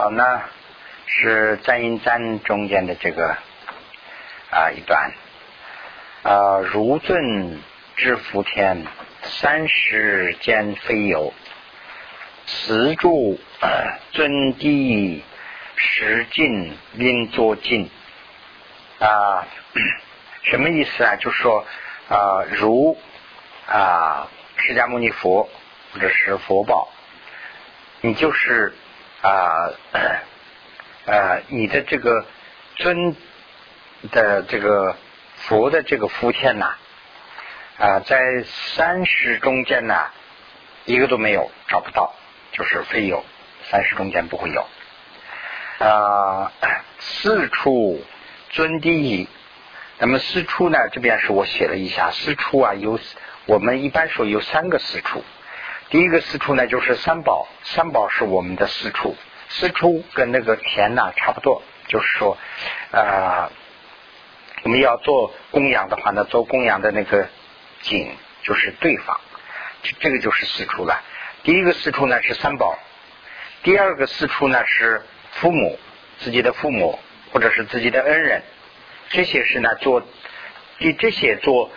[0.00, 0.42] 好，那
[1.04, 3.36] 是赞音赞中间的这个
[4.50, 5.12] 啊一段
[6.22, 7.60] 啊，如尊
[7.96, 8.86] 之福天，
[9.22, 11.34] 三世间非有，
[12.46, 13.38] 此住
[14.12, 15.22] 尊地
[15.76, 17.90] 实尽应作尽
[19.00, 19.46] 啊，
[20.44, 21.16] 什么意思啊？
[21.16, 21.66] 就说
[22.08, 22.96] 啊，如
[23.68, 25.46] 啊，释迦牟尼佛
[25.92, 26.88] 或者是佛宝，
[28.00, 28.72] 你就是。
[29.22, 29.70] 啊，
[31.04, 32.24] 呃，你的这个
[32.76, 33.14] 尊
[34.10, 34.96] 的这个
[35.36, 36.74] 佛的这个福天呐，
[37.78, 40.06] 啊，在三十中间呢，
[40.86, 42.14] 一个都没有，找不到，
[42.52, 43.22] 就是非有，
[43.70, 44.66] 三十中间不会有。
[45.78, 46.52] 啊，
[46.98, 48.02] 四处
[48.48, 49.28] 尊第一，
[49.98, 50.78] 那么四处呢？
[50.92, 52.98] 这边是我写了一下，四处啊，有
[53.44, 55.22] 我们一般说有三个四处。
[55.90, 59.16] 第一个四处呢，就是三宝，三宝是我们的四处，
[59.48, 62.38] 四处跟那个田呐差不多，就是说，
[62.92, 63.50] 啊，
[64.62, 67.28] 我们要做供养的话呢，做供养的那个
[67.82, 69.20] 景就是对方，
[69.82, 71.02] 这这个就是四处了。
[71.42, 72.78] 第一个四处呢是三宝，
[73.64, 75.02] 第二个四处呢是
[75.32, 75.76] 父母，
[76.18, 77.00] 自己的父母
[77.32, 78.44] 或者是自己的恩人，
[79.08, 80.04] 这些是呢做，
[80.78, 81.68] 以这些做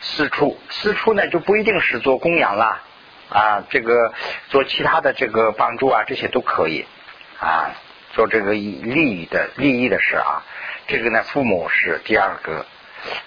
[0.00, 2.84] 四处，四处呢就不一定是做供养啦。
[3.30, 4.12] 啊，这个
[4.48, 6.84] 做其他的这个帮助啊，这些都可以
[7.38, 7.70] 啊，
[8.12, 10.42] 做这个利益的利益的事啊。
[10.88, 12.66] 这个呢，父母是第二个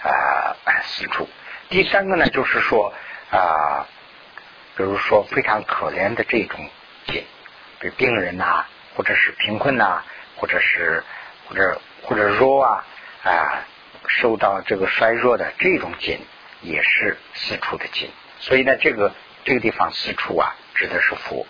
[0.02, 1.26] 啊四处，
[1.70, 2.92] 第三个呢，就是说
[3.30, 3.86] 啊，
[4.76, 6.68] 比如说非常可怜的这种
[7.06, 7.24] 病，
[7.80, 10.02] 比如病人呐，或者是贫困呐，
[10.36, 11.02] 或者是
[11.48, 12.84] 或者或者弱啊
[13.24, 13.64] 啊，
[14.06, 16.20] 受到这个衰弱的这种紧，
[16.60, 18.10] 也是四处的紧。
[18.38, 19.10] 所以呢，这个。
[19.44, 21.46] 这个地方四处啊，指的是佛。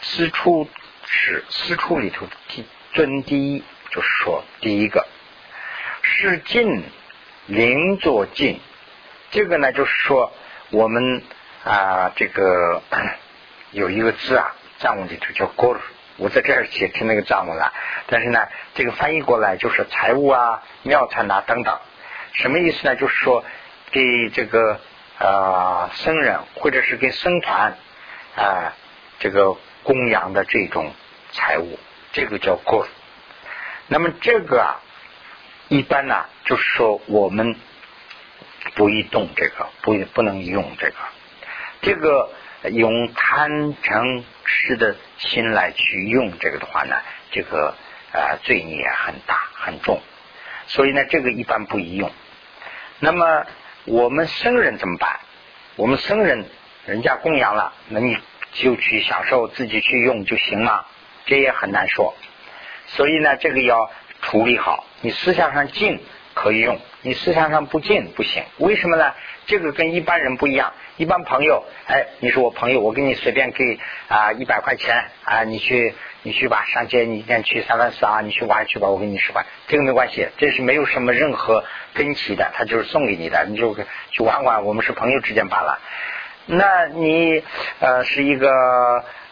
[0.00, 0.68] 四处
[1.06, 2.64] 是四处里头第
[2.94, 5.06] 尊第一，就是说第一个
[6.02, 6.84] 是尽
[7.46, 8.60] 灵作尽。
[9.30, 10.32] 这个呢，就是说
[10.70, 11.22] 我们
[11.64, 12.82] 啊，这个
[13.72, 15.76] 有一个字啊，藏文里头叫 “go”，
[16.16, 17.72] 我在这儿写成那个藏文了。
[18.06, 18.40] 但是呢，
[18.74, 21.78] 这个翻译过来就是财务啊、妙产啊等等。
[22.32, 22.96] 什么意思呢？
[22.96, 23.44] 就是说
[23.90, 24.80] 给这个。
[25.16, 27.76] 啊，僧人或者是给僧团
[28.36, 28.74] 啊，
[29.20, 30.92] 这个供养的这种
[31.30, 31.78] 财物，
[32.12, 32.86] 这个叫过。
[33.86, 34.82] 那么这个啊，
[35.68, 37.54] 一般呢，就是说我们
[38.74, 40.96] 不宜动这个，不不能用这个。
[41.80, 42.30] 这个
[42.72, 46.96] 用贪嗔痴的心来去用这个的话呢，
[47.30, 47.76] 这个
[48.12, 50.00] 啊罪孽很大很重，
[50.66, 52.10] 所以呢，这个一般不宜用。
[52.98, 53.46] 那么。
[53.84, 55.20] 我们僧人怎么办？
[55.76, 56.44] 我们僧人
[56.86, 58.16] 人家供养了，那你
[58.52, 60.86] 就去享受，自己去用就行了，
[61.26, 62.14] 这也很难说。
[62.86, 63.90] 所以呢，这个要
[64.22, 64.86] 处理好。
[65.00, 66.00] 你思想上敬
[66.32, 68.42] 可以用，你思想上不敬不行。
[68.58, 69.12] 为什么呢？
[69.46, 70.72] 这个跟一般人不一样。
[70.96, 73.78] 一般朋友，哎，你是我朋友，我给你随便给
[74.08, 75.94] 啊一百块钱啊，你去
[76.24, 81.62] 你去吧，上街你先去三万四啊，你去玩去吧，我给你十块，这个没关系，这是没有什么任何
[81.92, 83.76] 分歧的，他就是送给你的，你就
[84.10, 85.78] 去玩玩，我们是朋友之间罢了。
[86.46, 87.44] 那你
[87.78, 88.50] 呃是一个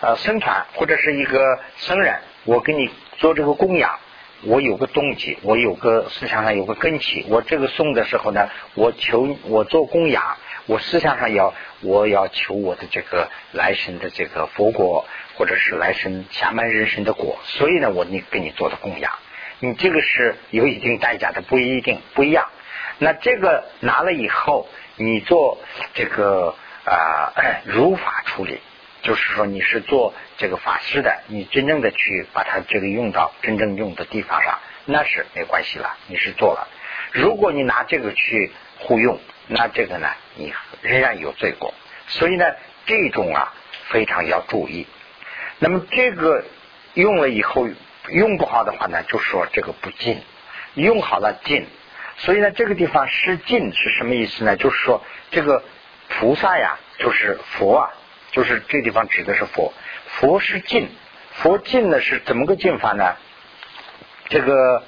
[0.01, 3.99] 呃僧团或者是一个僧人，我给你做这个供养。
[4.45, 7.25] 我有个动机，我有个思想上有个根基。
[7.29, 10.37] 我这个送的时候呢，我求我做供养，
[10.67, 15.07] 我思想上要我要求我的这个来生的这个佛果，
[15.37, 17.39] 或者是来生下半人生的果。
[17.45, 19.13] 所以呢，我你给你做的供养，
[19.61, 22.49] 你这个是有一定代价的，不一定不一样。
[22.99, 25.59] 那这个拿了以后，你做
[25.95, 27.33] 这个啊
[27.65, 28.61] 如法处理。
[29.03, 35.97] 就是说，你是做这个法师的，你真正的去把它这个用到真正用的地方上，那是没关系了。
[36.07, 36.69] 你是做了，
[37.11, 38.53] 如果你拿这个去
[38.83, 41.73] 互用，那这个呢，你仍然有罪过。
[42.09, 42.45] 所以呢，
[42.87, 43.55] 这种啊
[43.89, 44.87] 非常要注意。
[45.59, 46.45] 那么这个
[46.95, 47.69] 用了以后
[48.09, 50.17] 用不好的话呢，就说这个不进；
[50.75, 51.67] 用好了进。
[52.19, 54.57] 所以呢，这个地方失进是什么意思呢？
[54.57, 55.63] 就是说这个
[56.09, 57.91] 菩萨呀，就是佛啊。
[58.33, 59.75] 就是这地方指的是佛，
[60.07, 60.89] 佛是净，
[61.33, 63.15] 佛净呢是怎么个净法呢？
[64.31, 64.83] 这个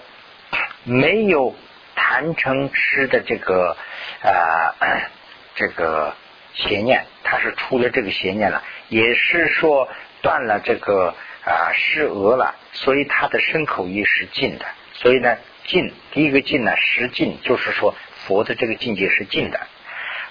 [0.85, 1.55] 没有
[1.95, 3.77] 谈成痴的这个
[4.25, 5.11] 呃
[5.55, 6.15] 这个
[6.55, 9.89] 邪念，他是出了这个邪念了，也是说
[10.23, 14.65] 断了这个啊失恶了，所以他的身口意是净的。
[14.95, 15.37] 所以呢，
[15.67, 17.95] 净第一个净呢，实净就是说
[18.27, 19.61] 佛的这个境界是净的。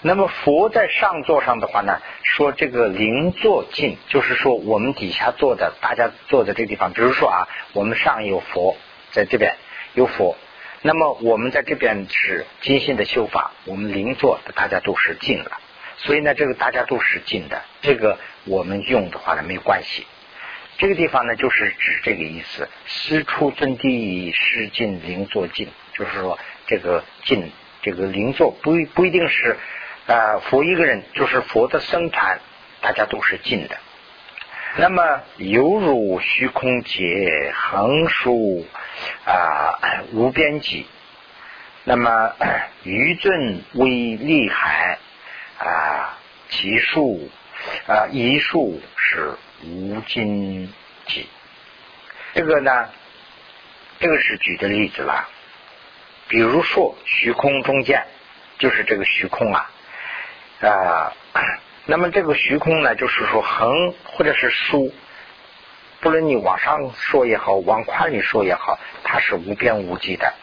[0.01, 8.75] 那么佛在上座上的话呢，说这个灵座近，就是说我们底下坐的，大家坐的这个地方，比如说啊，我们上有佛
[9.11, 9.55] 在这边
[9.93, 10.35] 有佛，
[10.85, 15.61] 那么我们在这边是精心的修法，我们灵座的大家都是近了，
[15.95, 20.05] 所以呢，这个大家都是近的，这个我们用的话呢没有关系。
[20.77, 22.67] 这个地方呢，就是指这个意思。
[22.85, 26.37] 师出尊地，师进灵座近，就是说
[26.67, 27.49] 这个近，
[27.81, 29.55] 这个灵座不不一定是
[30.07, 32.41] 啊佛一个人，就是佛的僧团，
[32.81, 33.77] 大家都是近的。
[34.75, 38.65] 那么犹如虚空界横竖
[39.25, 40.85] 啊无边际，
[41.83, 42.35] 那么
[42.83, 44.97] 余尊为厉害
[45.59, 46.17] 啊
[46.49, 47.29] 其数
[47.87, 49.37] 啊一数是。
[49.65, 50.73] 无尽
[51.05, 51.25] 极，
[52.33, 52.89] 这个呢，
[53.97, 55.29] 这个是举的例子了。
[56.27, 58.05] 比如说虚空中间，
[58.59, 59.71] 就是这个虚空啊
[60.59, 61.13] 啊，
[61.85, 64.93] 那么这个虚空呢，就是说横或者是竖，
[65.99, 70.33] 不论你往上说也好，往宽里说也好，它是无边无际的。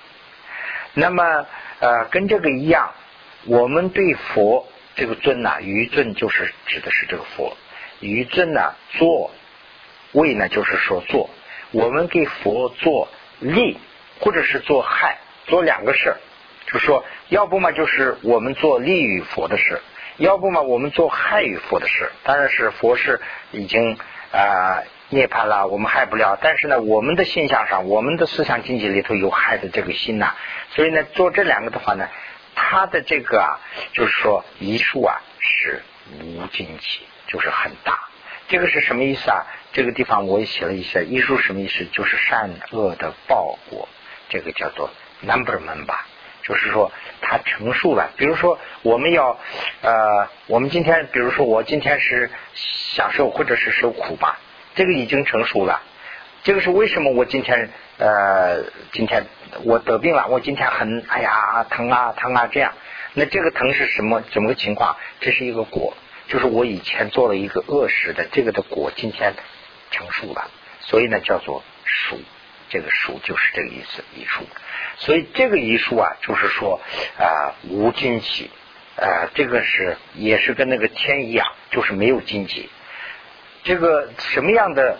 [0.92, 1.46] 那么
[1.78, 2.92] 呃，跟这个一样，
[3.46, 7.56] 我们对佛这个尊呐，于尊就是指的是这个佛。
[8.00, 9.30] 于尊呢，做
[10.12, 11.30] 为呢，就是说做，
[11.70, 13.08] 我们给佛做
[13.38, 13.78] 利，
[14.18, 16.16] 或者是做害，做两个事儿，
[16.66, 19.80] 就说要不嘛，就是我们做利于佛的事，
[20.20, 22.12] 要不嘛，我们做害于佛的事。
[22.24, 23.20] 当然是佛是
[23.52, 23.96] 已经
[24.32, 26.38] 啊涅槃了，我们害不了。
[26.40, 30.34] 但是呢，我们的现象上，我们的思想经济里头有害的这个心呐，
[30.70, 32.06] 所以呢，做这两个的话呢，
[32.54, 33.58] 他的这个啊，
[33.94, 35.82] 就是说一数啊是
[36.22, 37.00] 无尽期。
[37.26, 38.08] 就是很大，
[38.48, 39.46] 这个是什么意思啊？
[39.72, 41.84] 这个地方我也写了一下，一术什么意思？
[41.92, 43.88] 就是善恶的报果，
[44.28, 44.90] 这个叫做
[45.24, 46.08] numberman 吧。
[46.50, 48.10] 就是说它成熟了。
[48.16, 49.38] 比如说我们要
[49.82, 54.40] 呃，我们今天，比如说我今天是享受或者是受苦吧，
[54.74, 55.80] 这个已经成熟了。
[56.42, 57.12] 这个是为什么？
[57.12, 59.26] 我今天呃，今天
[59.62, 62.72] 我得病了，我今天很哎呀疼啊疼啊这样。
[63.14, 64.22] 那这个疼是什么？
[64.32, 64.96] 怎么个情况？
[65.20, 65.94] 这是一个果。
[66.26, 69.34] 就是我以前做了一个恶事的，这个的果今天
[69.92, 70.50] 成熟了，
[70.80, 72.18] 所以呢叫做熟，
[72.70, 74.42] 这个熟就是这个意思，一熟。
[74.96, 76.80] 所以这个一熟啊，就是说
[77.18, 78.50] 啊无荆棘，
[78.96, 82.70] 啊这个是也是跟那个天一样，就是没有荆棘。
[83.64, 84.98] 这个什么样的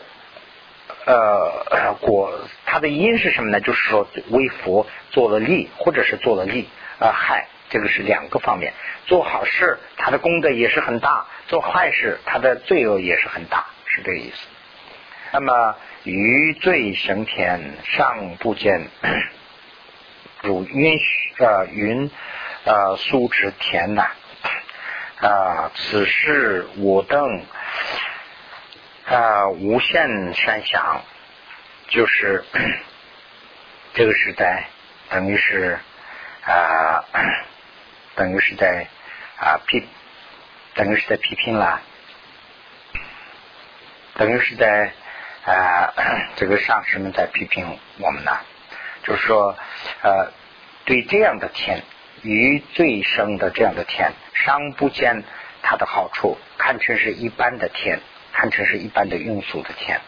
[1.06, 3.60] 呃果，它的因是什么呢？
[3.60, 6.68] 就是说为佛做了利，或者是做了利
[6.98, 7.46] 啊害。
[7.72, 8.72] 这个是两个方面，
[9.06, 14.48] 做好事，他的功德也是很大；做坏事，他的罪恶也是很大，是这个意思。
[15.30, 18.88] 那么余罪升天，上不见，
[20.42, 20.98] 如云
[21.38, 22.10] 呃云
[22.64, 24.10] 呃素之天呐。
[25.20, 27.44] 啊，此事我等
[29.06, 31.02] 啊无限善想，
[31.88, 32.42] 就是
[33.92, 34.68] 这个时代
[35.10, 35.78] 等于是
[36.44, 37.04] 啊。
[38.16, 38.86] 等于是 在
[39.38, 39.86] 啊批，
[40.74, 41.80] 等于是在批评了，
[44.14, 44.92] 等于是在
[45.50, 45.92] 啊
[46.36, 48.30] 这个上师们在批评我们呢，
[49.02, 49.56] 就是说
[50.02, 50.32] 呃
[50.84, 51.82] 对这样的天
[52.22, 55.24] 与最生的这样的天，尚不见
[55.62, 58.00] 它的好处，看成是一般的天，
[58.32, 60.00] 看成是一般的庸俗的天，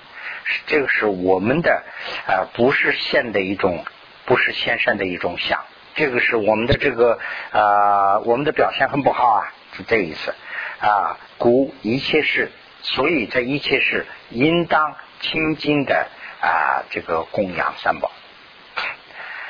[0.66, 1.82] 这个是我们的
[2.26, 3.84] 啊不是现的一种，
[4.26, 5.64] 不是现善的一种想。
[5.94, 7.18] 这个是我们的这个
[7.50, 10.34] 啊，我们的表现很不好啊，是这个意思
[10.80, 11.18] 啊。
[11.36, 12.50] 故一切事，
[12.82, 16.08] 所以在一切事应当清净的
[16.42, 18.12] 啊，这个供养三宝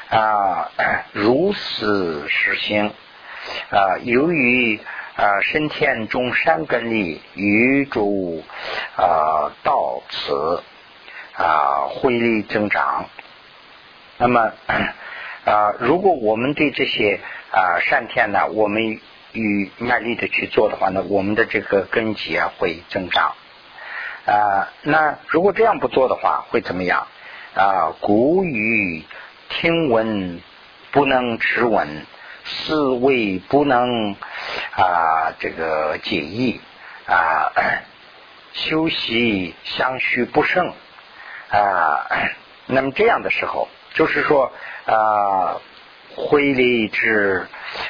[0.08, 0.70] 啊，
[1.12, 2.92] 如此实行
[3.70, 3.98] 啊。
[4.04, 4.78] 由于
[5.16, 8.44] 啊，身天中山根力与诸
[8.96, 10.62] 啊到此
[11.34, 13.06] 啊，慧力增长，
[14.18, 14.52] 那么。
[15.44, 17.18] 啊，如果我们对这些
[17.50, 19.00] 啊善天呢，我们
[19.32, 23.34] 与卖力的去做的话呢，我们的这个根基啊会增长
[24.26, 24.68] 啊。
[24.82, 27.06] 那如果这样不做的话，会怎么样
[27.54, 27.94] 啊？
[28.00, 29.04] 古语
[29.48, 30.40] 听闻
[30.90, 32.06] 不能持闻，
[32.44, 34.16] 思维不能
[34.72, 36.60] 啊这个解义
[37.06, 37.52] 啊，
[38.52, 40.72] 修习相续不胜
[41.50, 42.06] 啊。
[42.66, 44.52] 那么这样的时候，就是说。
[44.84, 45.60] 啊，
[46.16, 47.46] 挥利之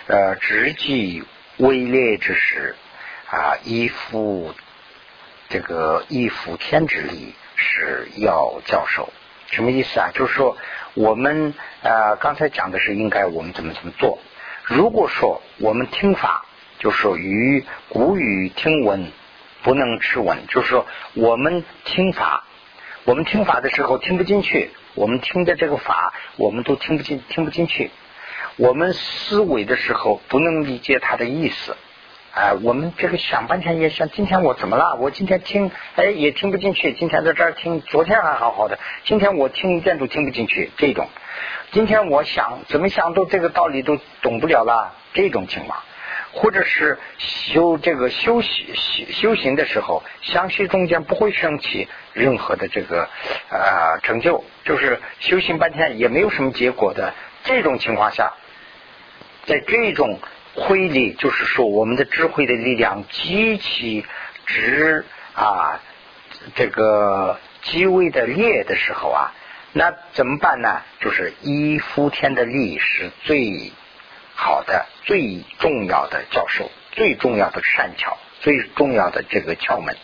[0.08, 1.24] 呃，直击
[1.56, 2.76] 威烈之时
[3.30, 4.52] 啊，依附
[5.52, 9.10] 这个依附天之力是要教授，
[9.50, 10.08] 什么意思啊？
[10.14, 10.56] 就是说
[10.94, 14.18] 我们啊，刚才讲的是应该我们怎么怎么做。
[14.64, 16.46] 如果说我们听法
[16.78, 19.12] 就是说与古语听闻
[19.62, 22.44] 不能持闻，就是说我们听法，
[23.04, 27.90] 我们听法的时候听不进去，我们听的这个法我们都听不进，听不进去。
[28.56, 31.76] 我们思维的时候不能理解它的意思。
[32.34, 34.96] 哎，我们这个想半天也想，今天我怎么了？
[34.98, 36.94] 我今天听，哎，也听不进去。
[36.94, 40.70] 今天在这儿听，昨天还好好的，今天我听一遍都听不进去。
[40.78, 41.10] 这种，
[41.72, 44.94] 今天我想怎么想都这个道理都懂不了了。
[45.12, 45.82] 这种情况，
[46.32, 53.10] 或者是修这个修行修修行的时候，相续中间不会升起任何的这个
[53.50, 57.12] 呃成就，就是修行半天也没有什么结果的
[57.44, 58.32] 这种情况下，
[59.44, 60.18] 在这种。
[60.54, 64.04] 慧力就是说，我们的智慧的力量极其
[64.44, 65.04] 直
[65.34, 65.80] 啊，
[66.54, 69.32] 这个极为的烈的时候啊，
[69.72, 70.82] 那怎么办呢？
[71.00, 73.72] 就是依福天的力是最
[74.34, 79.96] 好的、最重要的教授、最重要的善巧、最重要的这个窍门。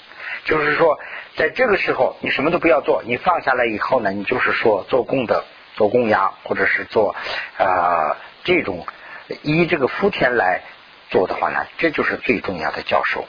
[0.45, 0.99] 就是说，
[1.37, 7.15] 在这个时候，你什么都不要做，你放下来以后呢，你就是说做功德、做供养，或者是做
[7.59, 8.87] 啊这种。
[9.43, 10.63] 依这个福田来
[11.11, 13.27] 做的话呢，这就是最重要的教授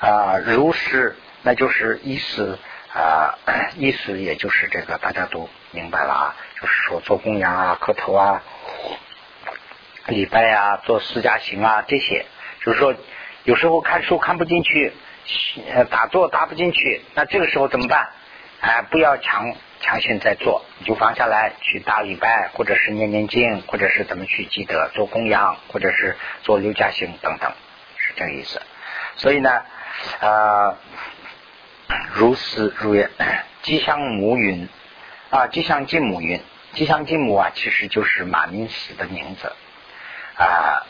[0.00, 0.38] 啊。
[0.38, 2.58] 如是，那就是意思
[2.92, 3.38] 啊，
[3.76, 6.36] 意思也就是这个，大家都明白了啊。
[6.60, 8.42] 就是说做供养啊、磕头啊、
[10.06, 12.26] 礼拜啊、做私家行啊这些，
[12.64, 12.94] 就是说
[13.44, 14.92] 有时候看书看不进去，
[15.90, 18.08] 打坐打不进去，那这个时候怎么办？
[18.60, 19.54] 哎，不要强。
[19.80, 27.52] 强行在做，你就放下来去打礼拜，或者是念念经，或者是怎么去积德做供养，或者是做六加行等等，
[27.96, 28.60] 是这个意思。
[29.14, 29.62] 所以呢，
[30.18, 30.76] 啊，
[32.12, 33.08] 如是如愿，
[33.62, 34.68] 吉祥母云
[35.30, 39.52] 啊，吉祥继母云，吉祥继母啊，其实就是马明史的名字
[40.34, 40.82] 啊。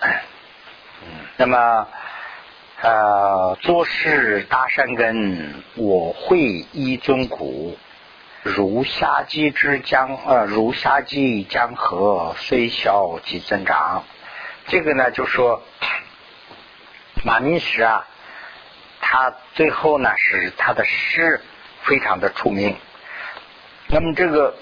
[1.03, 1.89] 嗯那么，
[2.81, 7.77] 呃，做事大善根，我会一尊古。
[8.45, 14.05] 如夏季之江，呃，如夏季江河，虽小即增长。
[14.69, 15.61] 这个呢，就说
[17.25, 18.07] 马明石啊，
[19.01, 21.41] 他最后呢是他的诗
[21.83, 22.77] 非常的出名。
[23.89, 24.55] 那么这个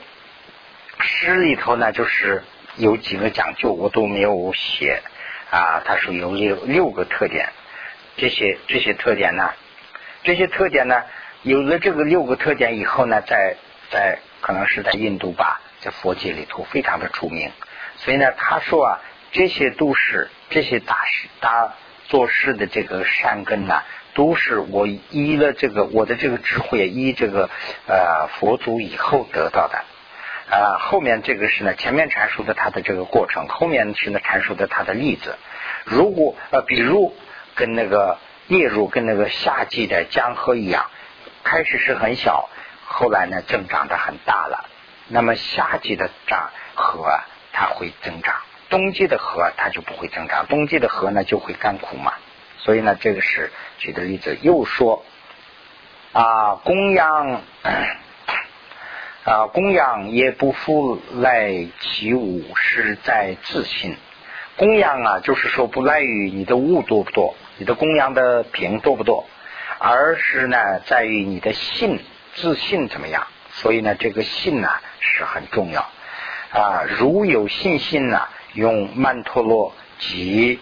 [1.01, 2.43] 诗里头呢，就是
[2.77, 5.03] 有几个讲究，我都没有写
[5.51, 5.83] 啊。
[5.85, 7.51] 他说有六六个特点，
[8.17, 9.51] 这些这些特点呢，
[10.23, 11.03] 这些特点呢，
[11.43, 13.57] 有了这个六个特点以后呢，在
[13.91, 17.51] 在可能是在印度吧，在佛界里头非常的出名，
[17.97, 19.01] 所以呢，他说啊，
[19.33, 21.75] 这些都是这些大事大
[22.09, 23.83] 做事的这个善根呢，
[24.15, 27.51] 都是我依了这个我的这个智慧，依这个
[27.87, 29.85] 呃佛祖以后得到的
[30.51, 30.79] 啊。
[30.79, 35.37] 后面这个是呢，前面阐述的他的这个过程，后面是呢阐述的他的例子。
[35.85, 37.15] 如果呃，比如
[37.57, 40.89] 跟那个列入跟那个夏季的江河一样，
[41.43, 42.49] 开始是很小。
[42.85, 44.69] 后来呢，增长的很大了。
[45.09, 47.19] 那么夏季的长河
[47.53, 48.37] 它会增长，
[48.69, 50.47] 冬季的河它就不会增长。
[50.47, 52.13] 冬季的河呢就会干枯嘛。
[52.59, 54.37] 所以呢，这个是举的例子。
[54.43, 55.05] 又说
[56.13, 57.41] 啊，供养
[59.25, 63.97] 啊，供养也不复赖其物，是在自信。
[64.57, 69.27] 供养啊，就是说不赖于你的物多不多，你的供养的品多不多，
[69.79, 72.01] 而是呢在于你的信。
[72.35, 73.27] 自信怎么样？
[73.53, 74.69] 所以呢，这个信呢
[75.01, 75.81] 是很重要
[76.51, 76.85] 啊。
[76.99, 80.61] 如有信心呢，用曼陀罗及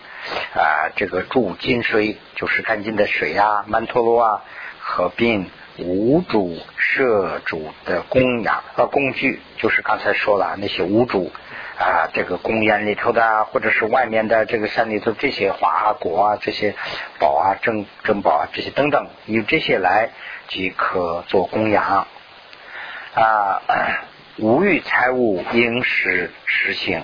[0.54, 4.44] 啊这个注金水，就是干净的水啊，曼陀罗啊，
[4.78, 11.32] 合并无主摄主的供养和工具，就是刚才说了那些无主
[11.78, 16.74] 啊，这个公园里头的，或者是外面的这个山里头这些花啊果啊这些
[17.18, 20.10] 宝啊珍珍宝啊这些等等，以这些来。
[20.46, 22.06] 即可做供养
[23.14, 23.62] 啊，
[24.36, 27.02] 无欲财物应实实行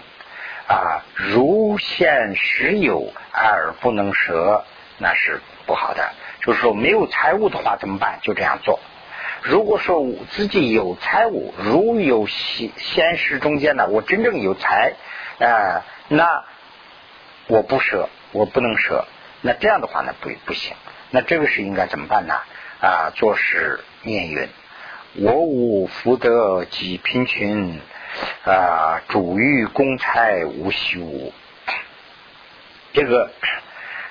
[0.68, 4.66] 啊，如现实有而不能舍，
[4.98, 6.12] 那是不好的。
[6.42, 8.18] 就是说没有财物的话怎么办？
[8.20, 8.78] 就这样做。
[9.42, 14.94] 如果说自己有财物，如有现现实中间呢，我真正有财
[15.38, 16.44] 啊，那
[17.46, 19.06] 我不舍，我不能舍。
[19.40, 20.76] 那这样的话呢，不不行。
[21.10, 22.34] 那这个是应该怎么办呢？
[22.80, 24.48] 啊，做事念云，
[25.14, 27.80] 我无福德及贫穷，
[28.44, 31.32] 啊，主欲公财无虚无。
[32.92, 33.30] 这个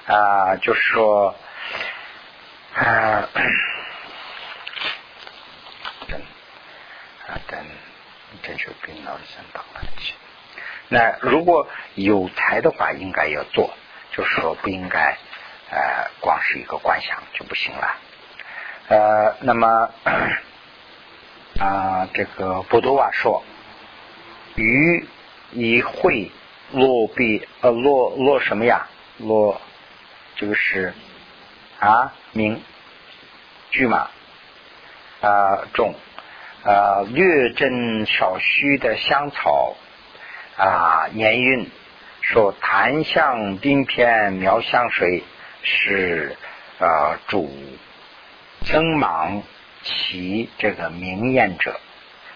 [0.07, 1.35] 啊，就是说，
[2.73, 3.29] 啊，
[6.07, 6.19] 等
[7.29, 7.59] 啊等，
[8.41, 10.15] 这就病老先到了去。
[10.87, 13.69] 那如果有台的话，应该要做；
[14.11, 15.17] 就是说不应该
[15.69, 17.95] 呃光是一个观想就不行了。
[18.87, 19.91] 呃，那么
[21.59, 23.43] 啊，这个波多瓦说，
[24.55, 25.07] 鱼
[25.51, 26.31] 以会
[26.71, 28.87] 落笔呃落落什么呀？
[29.17, 29.61] 落
[30.37, 30.93] 这个是
[31.79, 32.63] 啊名
[33.69, 34.09] 句嘛
[35.21, 35.93] 啊种
[36.63, 39.75] 啊略正少虚的香草
[40.57, 41.69] 啊年韵
[42.21, 45.23] 说檀香冰片苗香水
[45.63, 46.35] 是
[46.79, 47.51] 啊主。
[48.65, 49.41] 增莽
[49.83, 51.79] 其这个明验者，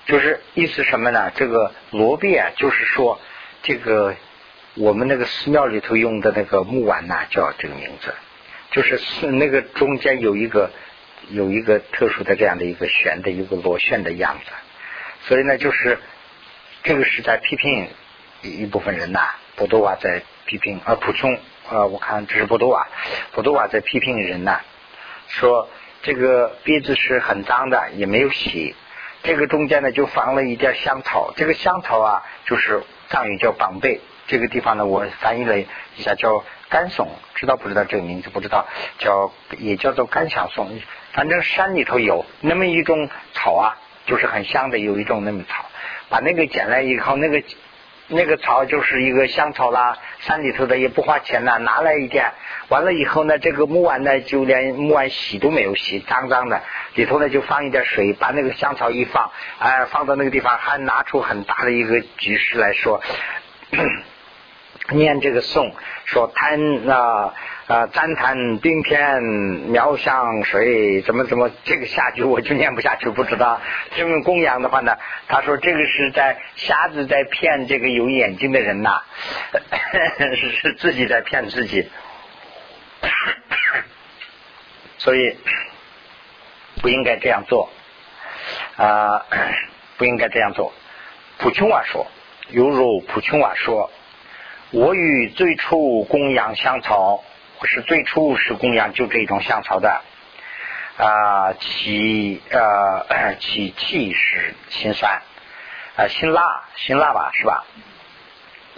[0.05, 1.31] 就是意思什么呢？
[1.35, 3.19] 这个罗毕啊，就是说
[3.61, 4.15] 这个
[4.75, 8.15] 我们那个寺庙里头用的那个木碗呐，叫这个名字，
[8.71, 10.71] 就是是那个中间有一个
[11.29, 14.51] 有一个特殊的这样的一个旋的一个螺旋的样子，
[15.27, 15.99] 所以呢，就是
[16.83, 17.87] 这个是在批评
[18.41, 21.33] 一部分人呐，波多瓦在批评啊，普琼
[21.69, 22.87] 啊，我看这是波多瓦，
[23.31, 24.59] 波多瓦在批评人呐，
[25.27, 25.69] 说。
[26.05, 28.75] 这个鼻子是很脏的，也没有洗。
[29.23, 31.31] 这个中间呢，就放了一点香草。
[31.37, 34.01] 这个香草啊，就是藏语叫绑贝。
[34.27, 35.65] 这个地方呢，我翻译了一
[35.95, 38.29] 下，叫甘松，知道不知道这个名字？
[38.29, 40.77] 不知道，叫也叫做甘香松。
[41.13, 45.65] 反正山里头有那么一种草啊，就是很香的，有一种那么草。
[46.09, 47.41] 把那个捡来以后，那个。
[48.09, 52.33] 那个草就是一个香草啦，山里头的也不花钱呐，拿来一点，
[52.67, 56.61] 完了以后呢，这个木碗呢就连木碗洗都没有洗，脏脏的，
[56.95, 63.01] 里头呢就放一点水，把那个香草一放，哎，放到那个地方，还拿出很大的一个局势来说。
[64.89, 65.73] 念这个颂，
[66.05, 67.33] 说贪啊
[67.67, 73.61] 啊赞叹冰天妙香水，怎么怎么这个下句我就念不下去，不知道。
[73.95, 74.97] 这么供养的话呢，
[75.29, 79.01] 他说这个是在瞎子在骗这个有眼睛的人呐，
[80.59, 81.89] 是自己在骗自己，
[84.99, 85.37] 所以
[86.81, 87.69] 不应该这样做
[88.75, 89.25] 啊，
[89.97, 90.73] 不应该这样做。
[91.37, 92.05] 普琼瓦说，
[92.49, 93.89] 犹如普琼瓦说。
[94.73, 97.23] 我与最初供养香草，
[97.63, 100.01] 是最初是供养就这种香草的
[100.97, 105.21] 啊，其呃 其气是辛酸
[105.95, 107.63] 啊，辛辣辛辣吧是吧？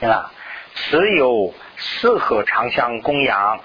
[0.01, 0.31] 辛辣，
[0.73, 3.61] 此有四合长香供养，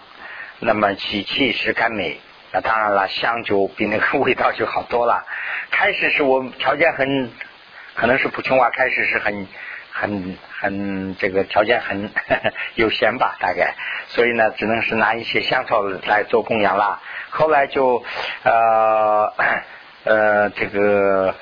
[0.61, 2.21] 那么其气是甘美。
[2.53, 5.27] 那当然了，香就比那个味道就好多了。
[5.73, 7.33] 开始是我条件很，
[7.97, 9.49] 可能是普通话开始是很。
[10.01, 12.11] 很很这个条件很
[12.75, 13.75] 有限吧，大概，
[14.09, 17.01] 所以呢，只能是拿一些香草来做供养啦。
[17.29, 18.03] 后来就
[18.43, 19.33] 呃
[20.05, 21.35] 呃这个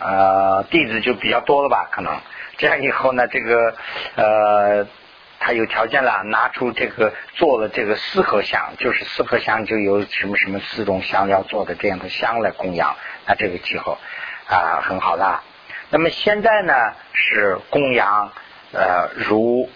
[0.00, 2.18] 呃弟子就比较多了吧，可能
[2.58, 3.74] 这样以后呢，这个
[4.16, 4.86] 呃
[5.38, 13.98] 他有条件了，拿出这个做了这个四合香，就是四合香就有什么什么四种香料做的这样的香来供养，那这个气候
[14.48, 15.42] 啊很好啦。
[15.94, 16.74] 那么现在呢
[17.12, 18.32] 是供养
[18.72, 19.70] 呃如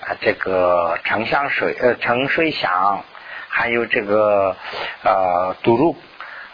[0.00, 3.04] 啊这个沉香水呃沉水香，
[3.50, 4.56] 还有这个
[5.02, 5.96] 呃杜如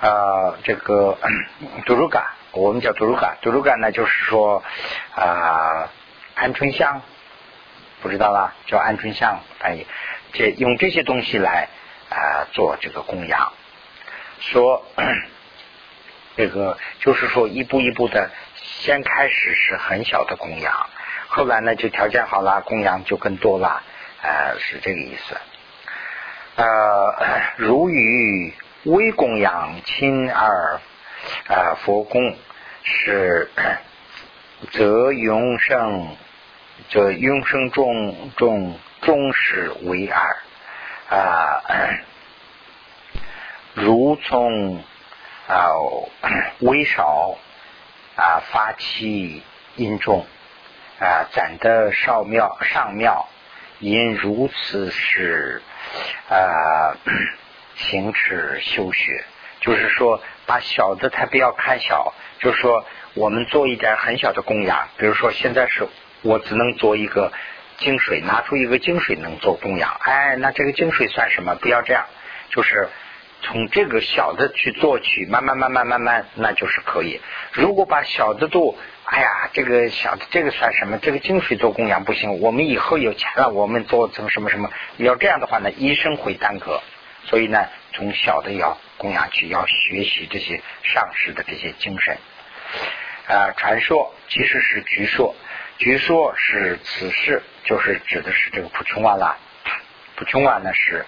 [0.01, 1.17] 呃这个
[1.87, 4.65] 杜如嘎，我们叫杜如嘎，杜如嘎呢就是说
[5.15, 5.89] 啊
[6.35, 7.01] 鹌鹑香，
[8.03, 9.87] 不知道啦，叫鹌鹑香翻译，
[10.33, 11.69] 这用这些东西来
[12.09, 13.53] 啊做这个供养，
[14.41, 14.85] 说
[16.37, 18.29] 这个就是说一步一步的。
[18.63, 20.89] 先开始是很小的供养，
[21.29, 23.83] 后来呢就条件好了，供养就更多了，
[24.23, 25.37] 呃，是这个意思。
[26.57, 27.15] 呃，
[27.57, 28.53] 如与
[28.85, 30.81] 微供养亲而
[31.49, 32.37] 啊佛供
[32.83, 33.51] 是
[34.73, 36.17] 则永生
[36.91, 40.37] 则永生中中终始为二
[41.09, 41.63] 啊，
[43.75, 44.83] 如从
[45.49, 45.71] 啊
[46.61, 47.37] 微少。
[48.17, 49.43] 啊，发起
[49.77, 50.27] 因众
[50.99, 53.29] 啊，攒得少庙上庙，
[53.79, 55.63] 因如此是
[56.29, 56.97] 啊，
[57.77, 59.25] 行持修学，
[59.61, 65.87] 就是说把小的他不要看小，就是说我们做一点很小的供养，比如说现在是
[66.23, 67.33] 我只能做一个
[67.79, 71.55] 净水，拿出一个净水能做供养，哎，那这个净水算什么？
[71.55, 72.07] 不要这样，
[72.51, 72.89] 就是。
[73.43, 77.21] 从这个小的去做起，慢慢慢慢慢慢，那就是可以。
[77.53, 80.99] 如果把小的都，哎呀，这个小的这个算什么？
[80.99, 82.41] 这个精髓做供养不行。
[82.41, 84.71] 我们以后有钱了，我们做成什么什么？
[84.99, 86.83] 要这样的话呢，一生会耽搁。
[87.25, 92.19] 所以呢，从小的要供养起，要学习这些上师的这些精神。
[93.27, 95.35] 啊，传说其实是据说，
[95.79, 99.37] 据说是此事就是指的是这个普琼瓦啦。
[100.17, 101.05] 不穷啊，那是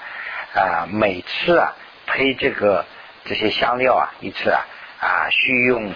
[0.55, 1.77] 啊，每次啊
[2.13, 2.85] 配这个
[3.25, 4.61] 这些香料啊，一次啊
[5.01, 5.95] 啊需用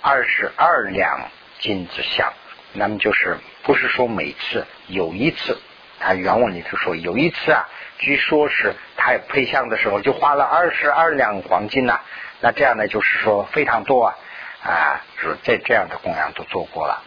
[0.00, 2.32] 二十二两金子香。
[2.72, 5.58] 那么就是不是说每次有一次，
[5.98, 7.66] 他原文里头说有一次啊，
[7.98, 12.00] 据说是他配香的时候就花了二十二两黄金呐。
[12.40, 14.14] 那这样呢，就是说非常多啊
[14.62, 17.02] 啊，是在这样的供养都做过了。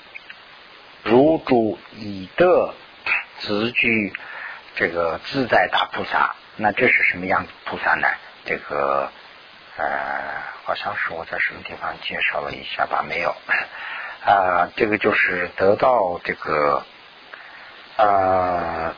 [1.04, 2.74] 如主以德
[3.38, 4.12] 自居
[4.76, 8.08] 这个自在大菩萨，那这是什么样菩萨呢？
[8.46, 9.12] 这个
[9.78, 9.86] 呃，
[10.66, 13.04] 好像是我在什么地方介绍了一下吧？
[13.08, 13.36] 没有。
[14.26, 16.84] 啊，这个就是得到这个，
[17.96, 18.94] 呃，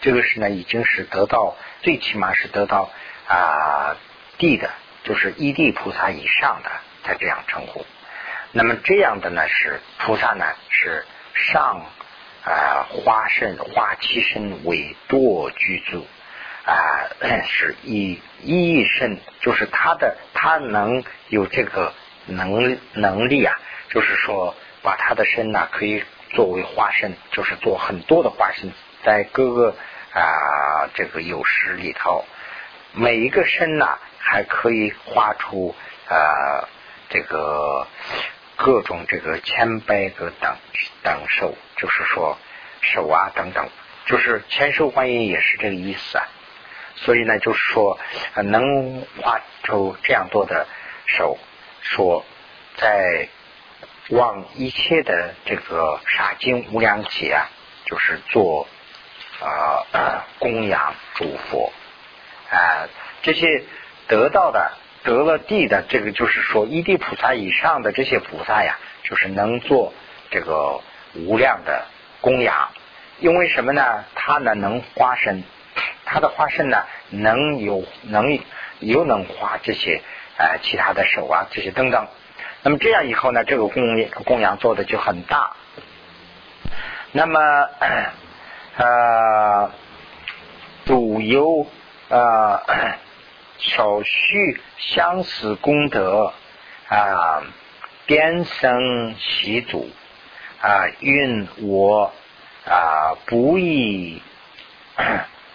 [0.00, 2.90] 这个是呢，已经是得到最起码是得到
[3.28, 3.96] 啊
[4.36, 4.70] 地的，
[5.04, 6.70] 就是一地菩萨以上的
[7.04, 7.86] 才这样称呼。
[8.50, 11.86] 那么这样的呢是菩萨呢是上
[12.44, 16.04] 啊花身花七身为多居住
[16.64, 16.74] 啊，
[17.46, 21.92] 是以一身，就是他的他能有这个。
[22.26, 28.70] 能能力啊，就是说把他的身呢，可以作为化身，就是做很多的化身，
[29.02, 29.74] 在各个
[30.12, 32.24] 啊这个有识里头，
[32.92, 35.74] 每一个身呢，还可以画出
[36.08, 36.68] 啊
[37.08, 37.88] 这个
[38.54, 40.56] 各种这个千百个等
[41.02, 42.38] 等手，就是说
[42.82, 43.68] 手啊等等，
[44.06, 46.28] 就是千手观音也是这个意思啊。
[46.96, 47.98] 所以呢，就是说
[48.44, 50.66] 能画出这样多的
[51.06, 51.38] 手。
[51.82, 52.24] 说，
[52.76, 53.28] 在
[54.10, 57.48] 望一切的这个傻金无量劫啊，
[57.86, 58.68] 就是做
[59.40, 61.72] 啊供养诸佛
[62.50, 62.86] 啊，
[63.22, 63.64] 这些
[64.08, 64.72] 得到的
[65.02, 69.94] 得了地的这个，就是说一地菩萨以上的这些菩萨呀，就是能做
[70.30, 70.80] 这个
[71.14, 71.86] 无量的
[72.20, 72.70] 供养，
[73.20, 74.04] 因为什么呢？
[74.14, 75.42] 他呢能化身，
[76.04, 78.38] 他的化身呢能有能
[78.78, 80.02] 又能化这些。
[80.36, 82.08] 啊，其他的手啊，这些等等，
[82.62, 85.54] 那么这样以后呢，这个供供养做的就很大。
[87.12, 87.38] 那么
[88.78, 89.70] 呃，
[90.86, 91.66] 主有
[92.08, 92.62] 呃
[93.58, 96.32] 少许相似功德
[96.88, 97.42] 啊，
[98.06, 99.90] 边生习祖
[100.62, 102.14] 啊，运我
[102.64, 104.22] 啊不易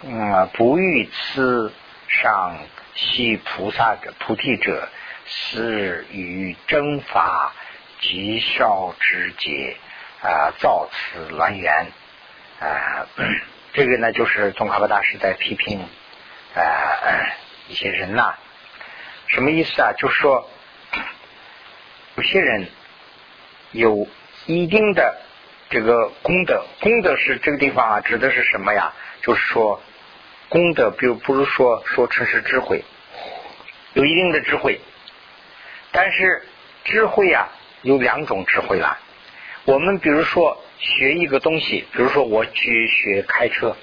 [0.02, 1.72] 嗯不欲此
[2.08, 2.56] 上。
[2.98, 4.88] 系菩萨者、菩提者，
[5.26, 7.52] 是与真法
[8.00, 9.76] 极少之节
[10.22, 11.88] 啊，造此乱缘
[12.58, 13.04] 啊。
[13.74, 15.78] 这个呢，就是宗喀巴大师在批评
[16.54, 16.62] 啊
[17.68, 18.34] 一些人呐。
[19.26, 19.92] 什么意思啊？
[19.98, 20.48] 就是说，
[22.14, 22.66] 有些人
[23.72, 24.08] 有
[24.46, 25.20] 一定的
[25.68, 28.94] 这个功德，功德是这个地方啊，指的是什么呀？
[29.20, 29.82] 就是说。
[30.48, 32.84] 功德，比如不是说说成是智慧，
[33.94, 34.80] 有一定的智慧，
[35.90, 36.42] 但是
[36.84, 37.48] 智慧啊
[37.82, 38.98] 有两种智慧啦。
[39.64, 43.76] 我们比如说学一个东西，比如说我去学开车，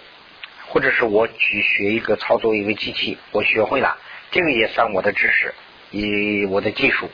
[0.70, 3.98] 或者是我去学一个操作一个机器，我学会了，
[4.32, 5.54] 这个也算我的知识，
[5.92, 7.10] 以我的技术。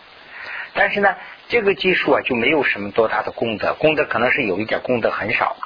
[0.76, 1.16] 但是呢，
[1.48, 5.58] 这个技术啊就没有什么多大的功德，功德可能是有一点功德很少。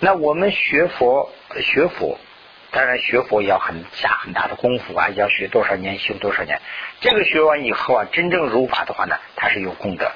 [0.00, 2.18] 那我们学佛学佛。
[2.76, 6.60] 当然，学佛也要很下很大的功夫啊，要学多少年，修多少年。
[7.00, 10.12] 这个学完以后啊，真正如法的话呢，它是有功德。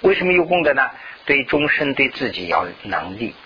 [0.00, 0.90] 为什么有功德呢？
[1.24, 3.36] 对终身对自己要能力。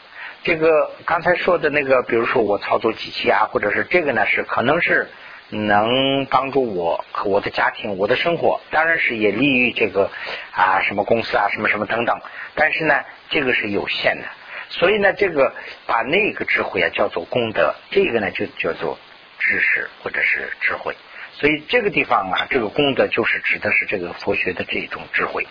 [0.45, 5.11] 这个刚才说的那个，比如说我操作机器啊，或者是这个呢，是可能是
[5.51, 10.11] 能帮助我和我的家庭、我的生活，当然是也利于这个
[10.53, 12.19] 啊什么公司啊什么什么等等。
[12.55, 12.95] 但是呢，
[13.29, 14.25] 这个是有限的。
[14.71, 15.55] 所以呢，这个
[15.87, 18.99] 把那个智慧啊叫做功德，这个呢就叫做
[19.39, 20.95] 知识或者是智慧。
[21.33, 25.47] 所以这个地方啊，这个功德就是指的是这个佛学的这种智慧。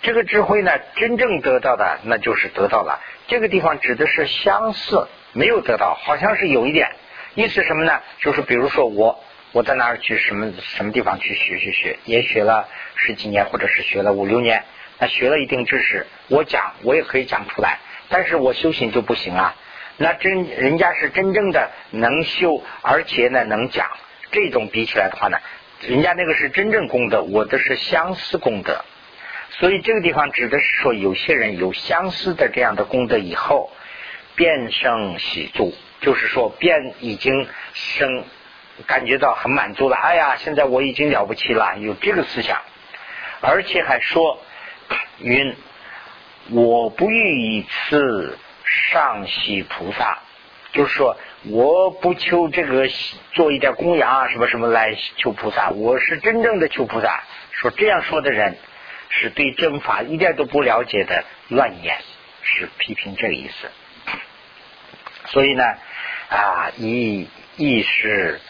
[0.00, 3.00] 这个智慧呢，真正得到的那就是得到了。
[3.26, 6.90] 这个地方指的是相似，没有得到，好像是有一点
[7.34, 8.00] 意思什么呢？
[8.20, 14.64] 就是比如说我我在哪儿去什么什么地方去学学学，也学了十几年，或者是学了五六年，
[14.98, 17.78] 那学了一定知识，我讲我也可以讲出来。
[18.08, 19.54] 但是我修行就不行啊，
[19.98, 23.86] 那真人家是真正的能修，而且呢能讲，
[24.30, 25.38] 这种比起来的话呢，
[25.82, 28.84] 人家那个是真正功德，我的是相似功德，
[29.50, 33.70] 所以这个地方指的是说，有些人有相似的这样的功德以后，
[34.34, 38.24] 变生喜足，就是说变已经生
[38.86, 42.58] 感觉到很满足了，哎呀，现在我已经了不起了，有这个思想，
[43.40, 44.40] 而且还说
[45.18, 45.54] 云。
[46.50, 50.18] 我不欲以此上系菩萨
[50.72, 51.16] 就是说，
[51.50, 52.88] 我不求这个
[53.32, 57.22] 做一点供养啊，什么什么来求菩萨，我是真正的求菩萨。
[57.52, 58.56] 说这样说的人，
[59.08, 61.98] 是对正法一点都不了解的乱言，
[62.42, 63.68] 是批评这个意思。
[65.26, 65.64] 所以呢，
[66.28, 68.40] 啊，一亦是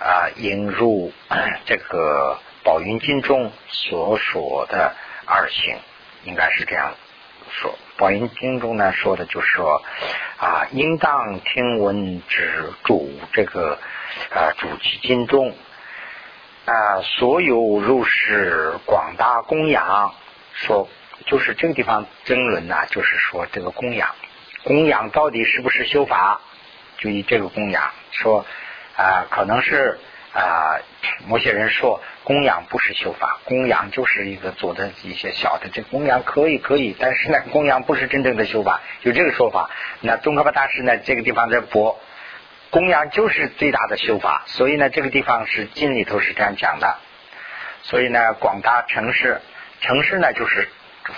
[0.00, 1.12] 啊引入
[1.66, 4.94] 这个宝云经中所说的
[5.26, 5.76] 二行，
[6.24, 6.94] 应该是这样
[7.60, 7.78] 说。
[7.96, 9.82] 宝云经中呢说的就是说
[10.36, 13.78] 啊，应当听闻之主这个
[14.30, 15.54] 啊主其经中
[16.64, 20.12] 啊，所有入是广大供养，
[20.54, 20.88] 说
[21.26, 24.14] 就是这个地方争论呐，就是说这个供养，
[24.64, 26.40] 供养到底是不是修法？
[26.98, 28.44] 就以这个供养说
[28.96, 29.98] 啊，可能是。
[30.34, 30.80] 啊，
[31.28, 39.70] 某些人说供养不是修法，供养就是一个做的一些小的，这供养可以可以，但是呢，供养不是真正的修法，有这个说法。
[40.00, 42.00] 那宗喀巴大师呢，这个地方在播，
[42.70, 46.98] 供养就是最大的修法，所以呢，这个地方是经里头是这样讲的。
[47.82, 49.40] 所以呢，广大城市，
[49.80, 50.68] 城市呢就是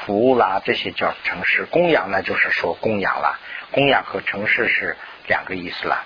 [0.05, 3.39] 服务啦，这些叫城市；供养呢就是说供养了，
[3.71, 4.95] 供养和城市是
[5.27, 6.05] 两个意思了。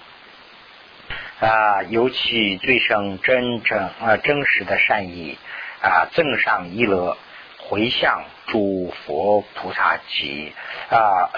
[1.41, 5.39] 啊，尤其最生真正啊真实的善意
[5.81, 7.17] 啊，增上一乐，
[7.57, 10.53] 回向诸佛菩萨及
[10.91, 11.31] 啊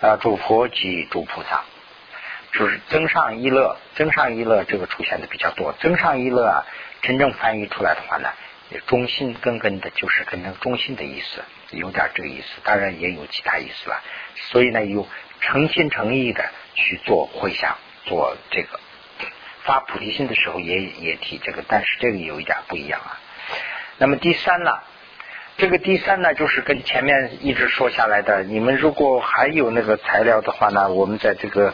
[0.00, 1.64] 啊诸佛及诸菩萨，
[2.52, 5.74] 就是增上一乐，增上一乐这个出现的比较多。
[5.80, 6.64] 增上一乐啊，
[7.02, 8.30] 真正翻译出来的话呢，
[8.86, 14.02] 中心根根的就是跟那个中心的意思，有点这个意思，当然也有其他意思了。
[14.50, 15.06] 所以呢，有
[15.42, 16.42] 诚心诚意的
[16.74, 18.80] 去做回向，做这个。
[19.64, 23.18] 发菩提心的时候也也提这个，但是这个有一点不一样啊。
[23.96, 24.70] 那么第三呢，
[25.56, 28.42] 这个第三呢，就是跟前面一直说下来的。
[28.42, 31.72] 你们如果还有那个材料的话呢，我们在这个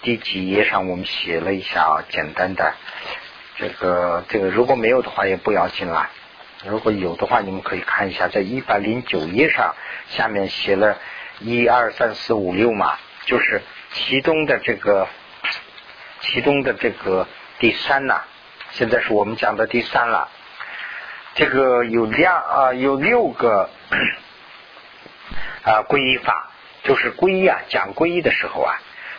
[0.00, 2.72] 第几页上我们写了一下啊，简单的。
[3.58, 6.08] 这个这个如果没有的话也不要紧啦，
[6.64, 9.74] 如果有的话你们可以看一下，在一百零九页上
[10.08, 10.96] 下面写了
[11.40, 13.60] 一二三四五六嘛，就是
[13.92, 15.06] 其中的这个。
[16.20, 17.26] 其中的这个
[17.58, 18.20] 第三呢，
[18.72, 20.28] 现在是我们讲的第三了。
[21.34, 23.70] 这个有两啊，有六个
[25.64, 26.50] 啊皈依法，
[26.82, 28.74] 就是皈依啊，讲皈依的时候啊，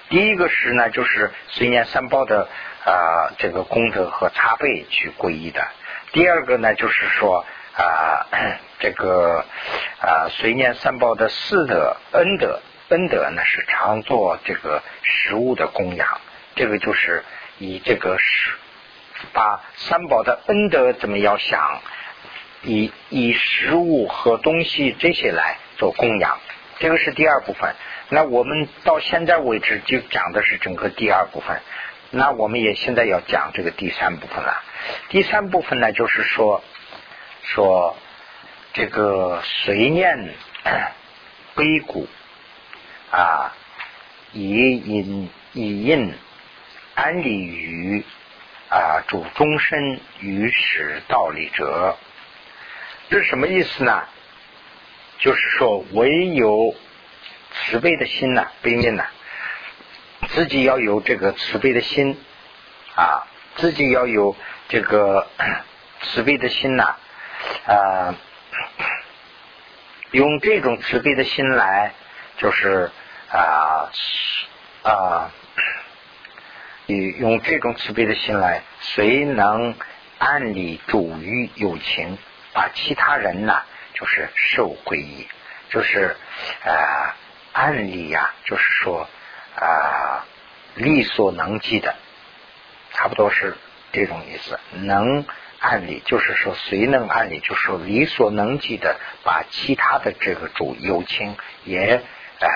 [0.10, 2.50] 第一个是呢，就是随念三宝的
[2.86, 5.62] 啊这个功德和茶杯去皈依的；
[6.12, 8.28] 第二个呢，就是说啊
[8.80, 9.46] 这个
[10.00, 12.60] 啊随念三宝的四德恩德
[12.90, 16.20] 恩德呢是常做这个食物的供养。
[16.62, 17.24] 这个就是
[17.58, 18.52] 以这个食，
[19.34, 21.82] 把三宝的恩德怎么要想，
[22.62, 26.38] 以以食物和东西这些来做供养，
[26.78, 27.74] 这个是第二部分。
[28.10, 31.60] 那我们到现在为止就讲的是整个第二部分，
[32.12, 34.62] 那我们也现在要讲这个第三部分了。
[35.10, 36.64] 第三部分呢，就是说
[37.42, 37.98] 说
[38.74, 40.36] 这个随念
[41.56, 42.08] 归骨
[43.10, 43.52] 啊，
[44.32, 46.14] 以引以印。
[46.96, 48.04] 安利于
[48.70, 51.98] 啊，主终身于始道理者，
[53.10, 54.04] 这是什么意思呢？
[55.20, 56.74] 就是说，唯有
[57.54, 59.06] 慈悲的心呐，悲悯呐，
[60.30, 62.18] 自己要有这个慈悲的心
[62.96, 64.36] 啊，自己要有
[64.70, 65.28] 这个
[66.02, 66.96] 慈悲的心呐
[67.68, 68.16] 啊，
[70.12, 71.94] 用这种慈悲的心来，
[72.38, 72.90] 就是
[73.30, 73.92] 啊
[74.84, 75.32] 啊。
[76.92, 79.76] 用这种慈悲的心来，谁能
[80.18, 82.18] 按理主于有情，
[82.54, 83.62] 把其他人呢，
[83.94, 85.28] 就是受皈依，
[85.70, 86.16] 就是
[86.66, 87.16] 啊，
[87.54, 89.08] 按理呀，就是说
[89.56, 90.26] 啊，
[90.76, 91.96] 力所能及的，
[92.94, 93.56] 差不多是
[93.92, 94.60] 这种意思。
[94.74, 95.26] 能
[95.60, 102.02] 按理，就是说谁能按理，就说力所能及的，把其他的这个主有情也
[102.40, 102.48] 啊，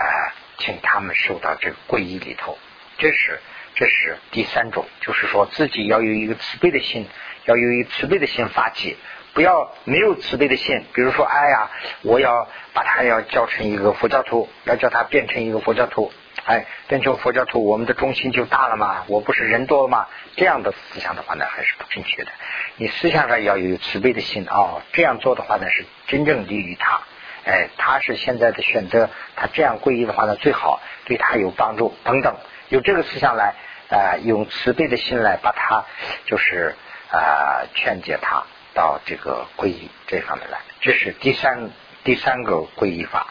[0.58, 2.58] 请他们受到这个皈依里头，
[2.98, 3.40] 这是。
[3.76, 7.08] 这是第三种，就是说自己要有一个慈悲的心，
[7.44, 8.96] 要有一个慈悲的心发起，
[9.34, 10.86] 不要没有慈悲的心。
[10.94, 11.70] 比如说，哎呀，
[12.02, 16.10] 我要把他要教成一个佛教徒，要叫他变成一个佛教徒，
[16.46, 19.04] 哎，变成佛教徒，我们的中心就大了嘛。
[19.08, 20.08] 我不是人多吗？
[20.38, 22.32] 这样的思想的话呢，还是不正确的。
[22.78, 27.02] 你思想上要有慈悲的心哦，这样做的话呢，是真正利于他。
[27.44, 32.38] 哎，他是现在的选择，他这样皈依的话呢，最好对他有帮助等等。
[32.70, 33.54] 有这个思想来。
[33.96, 35.86] 啊，用慈悲的心来把他，
[36.26, 36.76] 就是
[37.10, 40.60] 啊，劝解他到这个皈依这方面来。
[40.82, 41.70] 这是第三
[42.04, 43.28] 第三个皈依法。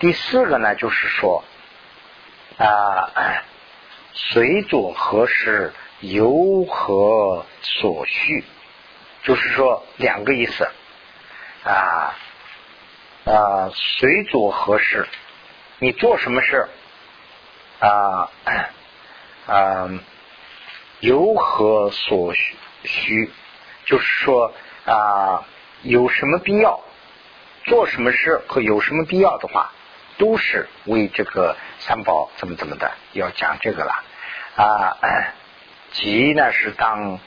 [0.00, 1.44] 第四个呢，就是说
[2.58, 3.08] 啊，
[4.12, 8.42] 随左何事，由何所需？
[9.22, 10.68] 就是说两个意思
[11.62, 12.16] 啊
[13.24, 15.06] 啊，随左何事？
[15.78, 16.68] 你做什么事
[17.78, 18.28] 啊
[19.46, 19.90] 啊？
[21.00, 22.32] 由何所
[22.84, 23.30] 需？
[23.84, 24.54] 就是说
[24.86, 25.44] 啊，
[25.82, 26.80] 有什么必要
[27.64, 29.72] 做什么事和有什么必要的话，
[30.16, 34.02] 都是为这个三宝怎么怎么的要讲这个了
[34.56, 34.96] 啊。
[35.92, 37.18] 即呢是当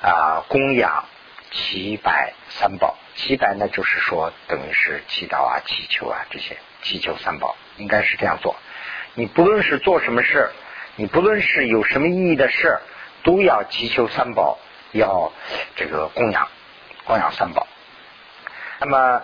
[0.00, 1.06] 啊供养
[1.50, 8.54] 祈拜三宝，祈拜呢就是说等于是祈祷啊、祈求啊这些，祈求三宝应该是这样做。
[9.14, 10.52] 你不论是做什么事，
[10.96, 12.78] 你不论是有什么意义的事，
[13.24, 14.58] 都要祈求三宝，
[14.92, 15.32] 要
[15.74, 16.48] 这个供养
[17.04, 17.66] 供养三宝。
[18.78, 19.22] 那么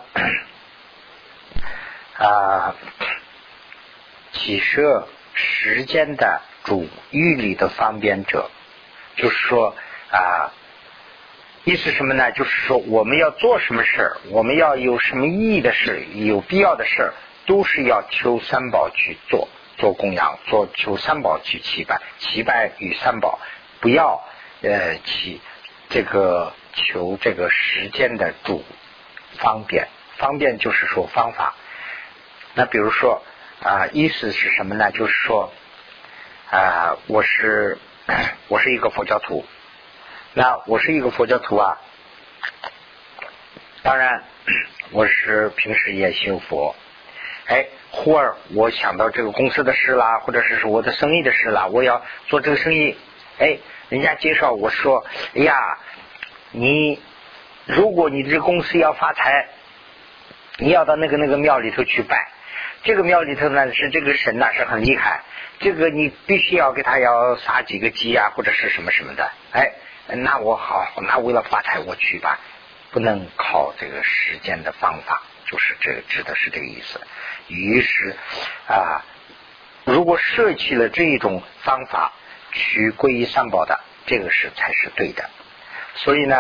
[2.19, 2.75] 啊，
[4.33, 8.51] 起设时间的主欲里的方便者，
[9.17, 9.77] 就是说
[10.11, 10.51] 啊，
[11.65, 12.33] 意思什么呢？
[12.33, 17.15] 就是说我们要做什么事儿我们要有什么意义的事，有必要的事儿
[17.47, 19.49] 都是要求三宝去做。
[19.81, 23.41] 做供养，做求三宝去祈拜，祈拜与三宝，
[23.81, 24.23] 不要
[24.63, 25.41] 呃祈
[25.89, 28.63] 这个求这个时间的主
[29.39, 29.89] 方便，
[30.19, 31.55] 方便就是说方法。
[32.55, 33.23] 那比如说
[33.63, 34.91] 啊，意思是什么呢？
[34.93, 35.51] 就是说
[36.51, 37.79] 啊，我是
[38.49, 39.47] 我是一个佛教徒，
[40.35, 41.79] 那我是一个佛教徒啊，
[43.83, 44.25] 当然
[44.93, 46.75] 我是平时也修佛，
[47.47, 47.67] 哎。
[47.93, 52.97] 忽而我想到这个公司的事啦，或者是说我的生意的事啦，我要做这个生意。
[53.41, 55.77] 哎，人家介绍我说：“哎呀，
[56.53, 57.03] 你
[57.67, 59.49] 如果你这公司要发财，
[60.59, 62.31] 你要到那个那个庙里头去拜。
[62.85, 65.23] 这个庙里头呢是这个神呐是很厉害，
[65.59, 69.29] 这个你必须要给他要撒几个鸡啊，或者是什么什么的。
[69.51, 69.73] 哎，
[70.07, 72.39] 那我好，那为了发财我去吧，
[72.93, 77.01] 不能靠这个时间的方法。”就是这个指的是这个意思。
[77.49, 78.15] 于是
[78.69, 79.03] 啊，
[79.85, 82.13] 如果舍弃了这一种方法
[82.53, 85.29] 去皈依三宝的，这个是才是对的。
[85.97, 86.37] 所以呢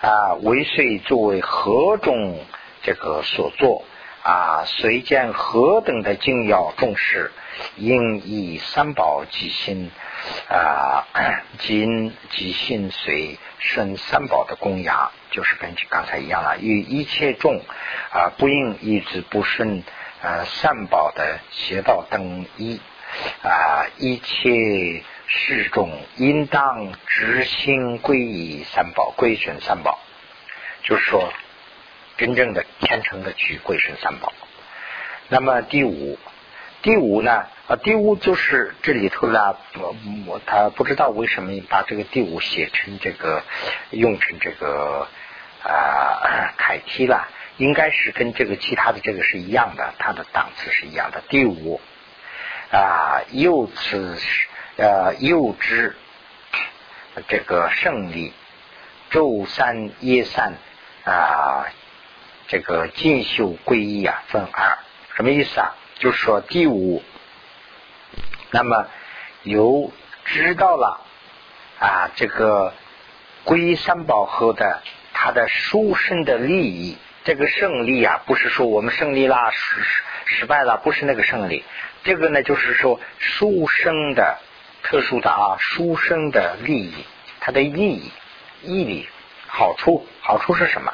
[0.00, 2.44] 啊，为遂作为何种
[2.82, 3.84] 这个所作
[4.22, 7.32] 啊，随见何等的精要重视，
[7.76, 9.90] 应以三宝即心
[10.48, 11.06] 啊，
[11.58, 15.12] 今即心随顺三宝的供养。
[15.32, 17.58] 就是跟刚才一样了，与一切众
[18.12, 19.82] 啊不应一直不顺
[20.22, 22.78] 啊善宝的邪道等一
[23.42, 30.00] 啊一切事众应当执心归依三宝，归顺三宝，
[30.82, 31.32] 就是说
[32.18, 34.34] 真正的虔诚的去归顺三宝。
[35.28, 36.18] 那么第五，
[36.82, 43.42] 第五呢啊第五就是这里头呢，我我他不知道为什么把这个第五写成这个
[43.90, 45.08] 用成这个。
[45.64, 51.22] 啊，凯梯了，应该是跟这个其他的这个是一样的，它的档次是一样的。
[51.28, 51.80] 第五
[52.72, 54.18] 啊，幼子
[54.76, 55.92] 呃幼稚
[57.28, 58.32] 这个胜利，
[59.10, 60.54] 周三耶三
[61.04, 61.66] 啊，
[62.48, 64.78] 这个进修归一啊，分二，
[65.14, 65.76] 什么意思啊？
[66.02, 67.00] 就是说第五，
[68.50, 68.88] 那么
[69.44, 69.92] 有
[70.24, 71.00] 知道了
[71.78, 72.74] 啊，这个
[73.44, 74.82] 皈依三宝后的。
[75.14, 79.80] 他的书生的利益，这个胜利啊，不是说我们胜利啦，失
[80.24, 81.62] 失败了，不是那个胜利。
[82.02, 84.38] 这个呢，就是说书生的
[84.82, 87.04] 特殊的啊，书生的利益，
[87.38, 88.10] 它的利益、
[88.64, 89.08] 义理、
[89.46, 90.92] 好处，好处是什么？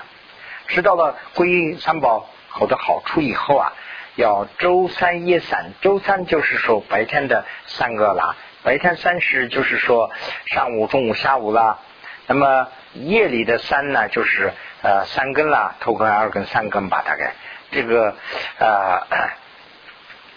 [0.66, 3.72] 知道了归三宝好的好处以后啊，
[4.18, 10.10] 要周三夜三，周三就是说白天的三个啦，白天三时就是说
[10.46, 11.78] 上午、中午、下午啦。
[12.26, 14.52] 那么夜里的三呢，就是
[14.82, 17.34] 呃三更啦，头根、二根、三根吧，大概
[17.70, 18.16] 这个
[18.58, 19.06] 呃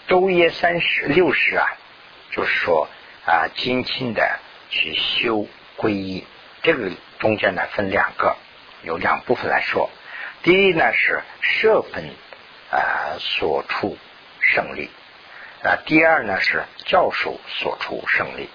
[0.08, 1.66] 周夜三十六十啊，
[2.30, 2.88] 就是说
[3.26, 4.38] 啊精勤的
[4.70, 6.24] 去修皈依，
[6.62, 8.36] 这个中间呢分两个，
[8.84, 9.90] 有两部分来说。
[10.44, 12.12] 第一呢是舍分
[12.72, 13.98] 啊所处
[14.40, 14.90] 胜利
[15.64, 18.50] 啊，第二呢是教授所处胜利。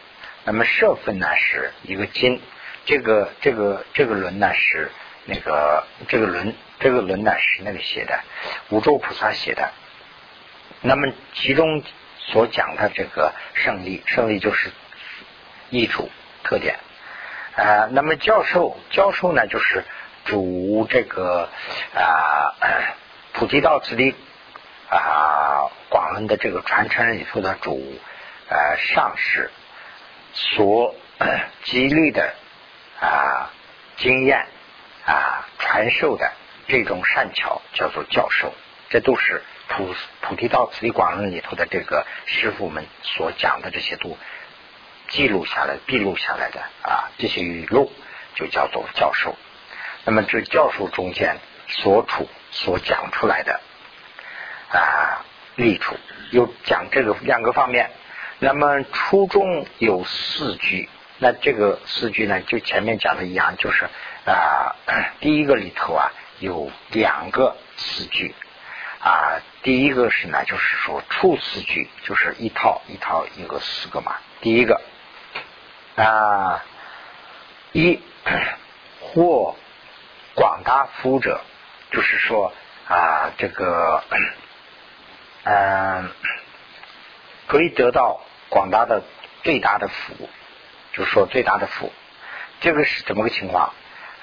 [0.45, 2.41] 那么舍分呢是一个金。
[2.85, 4.93] 这个这个这个轮呢是
[5.25, 8.21] 那个这个轮这个轮呢是那个写的
[8.69, 9.73] 五洲菩萨写的。
[10.83, 11.83] 那么其中
[12.19, 14.71] 所讲的这个胜利，胜利就是
[15.71, 16.09] 易主
[16.45, 16.77] 特点
[17.57, 17.89] 啊。
[17.91, 19.85] 那么教授教授呢就是
[20.25, 21.49] 主这个
[21.93, 22.55] 啊
[23.39, 24.15] 普提道次第
[24.89, 28.01] 啊广论的这个传承里头的主
[28.49, 29.51] 呃上师。
[30.33, 30.95] 所
[31.63, 32.35] 激励的
[32.99, 33.51] 啊
[33.97, 34.47] 经验
[35.07, 36.33] 啊传授的
[36.67, 38.55] 这种善巧叫做教授，
[38.89, 44.17] 这都是菩菩提道次第广论里头的这个师傅们所讲的这些都
[45.09, 47.93] 记录下来、记录下来的啊这些语录
[48.35, 49.37] 就叫做教授。
[50.05, 51.37] 那么这教授中间
[51.69, 53.61] 所处所讲出来的
[54.73, 55.25] 啊
[55.57, 55.95] 利处，
[56.31, 57.91] 有讲这个两个方面。
[58.39, 60.89] 那么初中有四句，
[61.19, 63.85] 那这个四句呢，就前面讲的一样，就是
[64.25, 64.75] 啊，
[65.21, 68.35] 第一个里头啊有两个四句
[69.01, 74.17] 啊，第一个是呢，就是说初四句，就是一套一套一个四个嘛。
[74.41, 74.81] 第一个
[75.97, 76.65] 啊，
[77.73, 78.01] 一
[79.01, 79.57] 或
[80.35, 81.41] 广大福者，
[81.97, 82.53] 就是说
[82.87, 84.05] 啊，这个
[85.45, 86.11] 嗯。
[87.49, 89.05] 可以得到广大的
[89.45, 90.29] 最大的福，
[90.93, 91.93] 就是说最大的福，
[92.61, 93.73] 这个是怎么个情况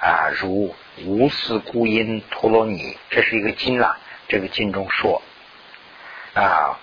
[0.01, 0.27] 啊？
[0.37, 3.97] 如无私孤因陀罗尼，这是一个经啦，
[4.27, 5.21] 这个经中说
[6.35, 6.77] 啊，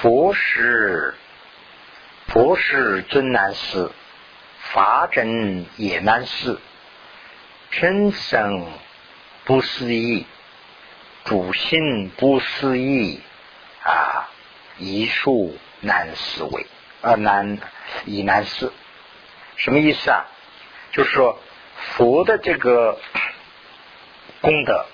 [0.00, 1.14] 佛是
[2.28, 3.92] 佛是尊难思，
[4.72, 6.58] 法真也难思，
[7.70, 8.66] 真生
[9.44, 10.26] 不思议，
[11.24, 13.20] 主心不思议
[13.82, 14.28] 啊，
[14.78, 15.56] 一数。
[15.84, 16.64] 难思维
[17.00, 17.58] 啊，难
[18.04, 18.72] 以难思，
[19.56, 20.26] 什么意思啊？
[20.92, 21.40] 就是说
[21.96, 23.00] 佛的这个
[24.40, 24.86] 功德，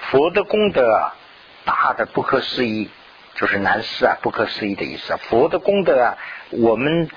[0.00, 1.14] 佛的功德啊，
[1.64, 2.90] 大的不可思议，
[3.36, 5.16] 就是难思啊，不可思议的意思。
[5.28, 6.18] 佛的功德啊，
[6.50, 7.08] 我们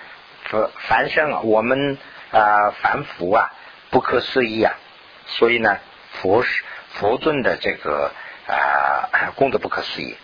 [0.44, 1.98] 凡凡生，我们
[2.30, 3.52] 啊凡夫啊，
[3.90, 4.76] 不可思议啊。
[5.26, 5.80] 所以呢，
[6.22, 8.12] 佛是佛尊的这个
[8.48, 10.16] 啊功德不可思议。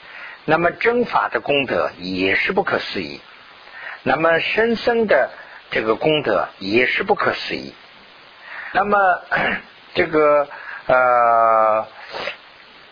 [0.45, 3.21] 那么真法的功德也是不可思议，
[4.03, 5.29] 那么深僧的
[5.69, 7.73] 这个功德也是不可思议。
[8.71, 8.97] 那么
[9.93, 10.47] 这个
[10.87, 11.87] 呃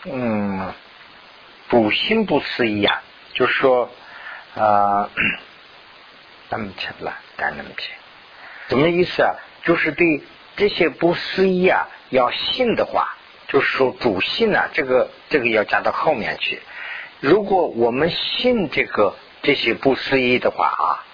[0.04, 0.72] 嗯，
[1.68, 3.02] 不心不思议啊，
[3.34, 3.90] 就是说
[4.54, 5.10] 啊，
[6.50, 7.92] 那么切了，干那么切，
[8.68, 9.34] 什么意思啊？
[9.64, 10.22] 就是对
[10.56, 13.16] 这些不思议啊，要信的话，
[13.48, 16.60] 就是说主信啊，这个这个要加到后面去。
[17.20, 21.04] 如果我们信这个这些不思议的话啊，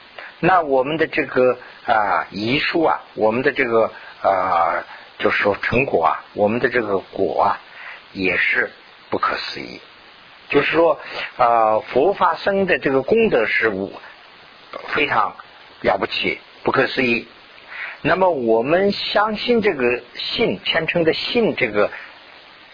[0.41, 1.57] 那我们的这个
[1.87, 4.85] 啊遗书啊，我们的这个啊，
[5.19, 7.61] 就是说成果啊，我们的这个果啊，
[8.13, 8.73] 也是
[9.11, 9.81] 不可思议。
[10.49, 10.99] 就是说
[11.37, 13.73] 啊，佛法生的这个功德是
[14.89, 15.37] 非常
[15.83, 17.29] 了不起、不可思议。
[18.03, 21.93] 那么我们相信这个信，虔诚的信这个。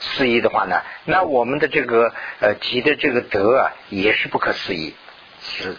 [0.01, 4.95] 思议的话呢，那我们的这个呃积的这个德啊，也是不可思议，
[5.43, 5.77] 是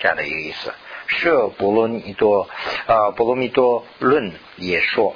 [0.00, 0.74] 这样的一个意思。
[1.06, 2.48] 摄波罗蜜多
[2.86, 5.14] 啊，波罗蜜多论也说，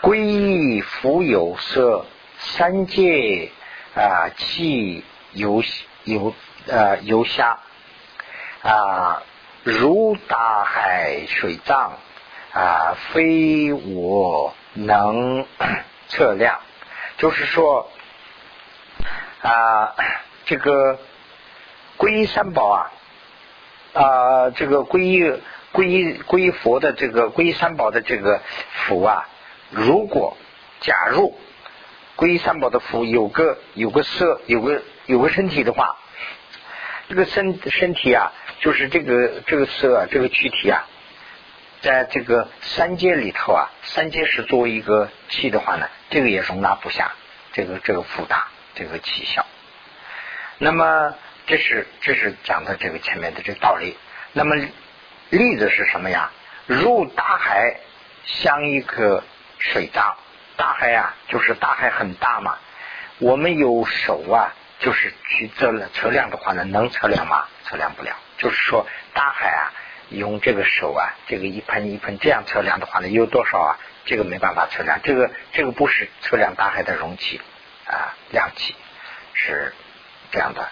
[0.00, 2.06] 皈依福有色
[2.38, 3.50] 三界
[3.94, 5.62] 啊，气游
[6.04, 6.34] 游
[6.70, 7.58] 啊游虾
[8.62, 9.22] 啊，
[9.64, 11.98] 如大海水藏
[12.52, 15.44] 啊，非我能
[16.08, 16.60] 测量。
[17.18, 17.90] 就是说
[19.42, 19.94] 啊，
[20.44, 20.98] 这个
[21.96, 22.92] 皈依三宝啊，
[23.92, 25.40] 啊，这个皈依
[25.72, 28.40] 皈依皈依佛的这个皈依三宝的这个
[28.86, 29.28] 福啊，
[29.70, 30.36] 如果
[30.80, 31.36] 假如
[32.16, 35.96] 皈依三宝的福有个有个色有个有个身体的话，
[37.08, 40.86] 这个身身体啊，就是这个这个色啊这个躯体啊。
[41.80, 47.12] 在这个三界里头啊，三界是作为一个气的话呢，这个也容纳不下
[47.52, 49.44] 这个这个复大这个气象。
[50.58, 51.14] 那么
[51.46, 53.96] 这是这是讲的这个前面的这个道理。
[54.32, 54.56] 那么
[55.30, 56.32] 例子是什么呀？
[56.66, 57.78] 入大海
[58.24, 59.22] 像一个
[59.58, 60.16] 水缸，
[60.56, 62.58] 大海啊，就是大海很大嘛。
[63.18, 67.46] 我们有手啊，就是去测量测量的话呢，能测量吗？
[67.64, 68.16] 测量不了。
[68.36, 69.70] 就是说大海啊。
[70.10, 73.78] 用这个手啊，这个一盆一盆这样测量的话呢，有多少啊？
[74.06, 77.42] 这个没办法测量，这个这个不是测量大海的容器
[77.86, 78.74] 啊，量器
[79.34, 79.74] 是
[80.30, 80.66] 这样的。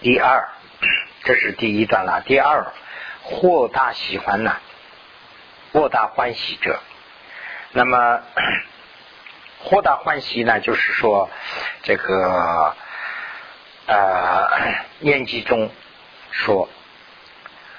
[0.00, 0.48] 第二，
[1.22, 2.20] 这是第一段了。
[2.26, 2.72] 第二，
[3.22, 4.56] 或大喜欢呢，
[5.72, 6.80] 或大欢喜者。
[7.70, 8.22] 那么，
[9.62, 11.30] 或大欢喜呢，就是说
[11.84, 12.74] 这个
[13.86, 14.48] 呃，
[14.98, 15.70] 念记中
[16.32, 16.68] 说。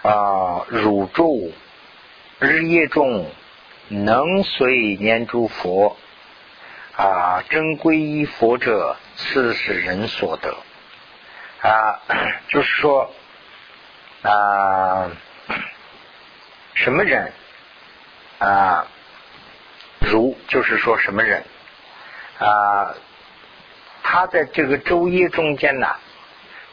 [0.03, 1.53] 啊，汝住
[2.39, 3.25] 日夜中
[3.87, 5.95] 能随念诸佛
[6.97, 10.55] 啊，真皈依佛者，此是人所得
[11.61, 12.01] 啊。
[12.49, 13.13] 就是说
[14.23, 15.09] 啊，
[16.73, 17.31] 什么人
[18.39, 18.85] 啊？
[20.01, 21.43] 如就是说什么人
[22.39, 22.93] 啊？
[24.03, 25.87] 他在这个昼夜中间呢，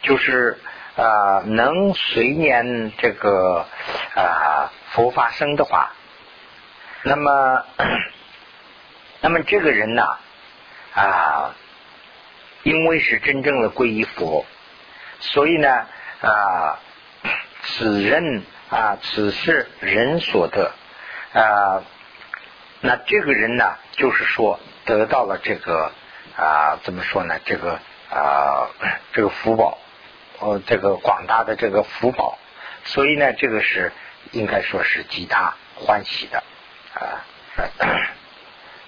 [0.03, 0.59] 就是
[0.97, 3.67] 啊，能随念这个
[4.15, 5.93] 啊佛法生的话，
[7.03, 7.65] 那么
[9.23, 10.05] 那么这个人呢
[10.95, 11.55] 啊，
[12.63, 14.45] 因为是真正的皈依佛，
[15.21, 15.87] 所以呢
[16.21, 16.79] 啊，
[17.63, 20.73] 此人啊，此事人所得
[21.33, 21.83] 啊。
[22.83, 25.93] 那这个人呢，就是说得到了这个
[26.37, 27.39] 啊，怎么说呢？
[27.45, 27.79] 这个
[28.11, 28.69] 啊，
[29.13, 29.77] 这个福报，
[30.41, 32.39] 呃，这个广大的这个福报，
[32.85, 33.93] 所以呢，这个是
[34.33, 36.43] 应该说是极大欢喜的
[36.95, 37.25] 啊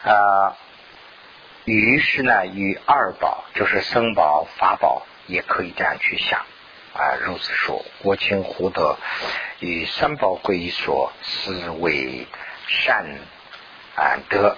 [0.03, 0.57] 啊。
[1.65, 6.41] 于是呢，与二宝就是僧宝、法宝，也可以这样去想
[6.95, 7.15] 啊。
[7.25, 8.97] 如此说，国清福德
[9.61, 12.27] 与三宝归所，思为
[12.67, 13.07] 善。
[13.95, 14.57] 啊，得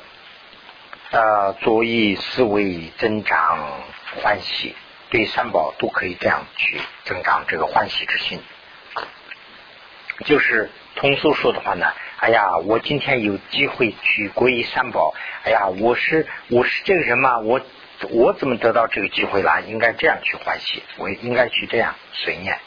[1.11, 3.83] 啊，足以思维增长
[4.23, 4.77] 欢喜，
[5.15, 8.41] 对三宝都可以这样去增长这个欢喜之心。
[10.25, 11.87] 就是通俗说的话呢，
[12.19, 17.61] 哎呀，我今天有机会去皈依三宝，哎呀，我是我是这个人嘛，我
[18.11, 19.63] 我怎么得到这个机会了？
[19.69, 22.59] 应该这样去欢喜，我应该去这样随念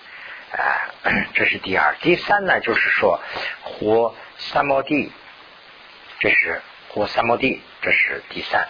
[0.53, 0.87] 啊。
[1.35, 3.19] 这是第二，第三呢，就是说
[3.61, 5.11] 活三宝地。
[6.21, 8.69] 这是活三摩地，这是第三。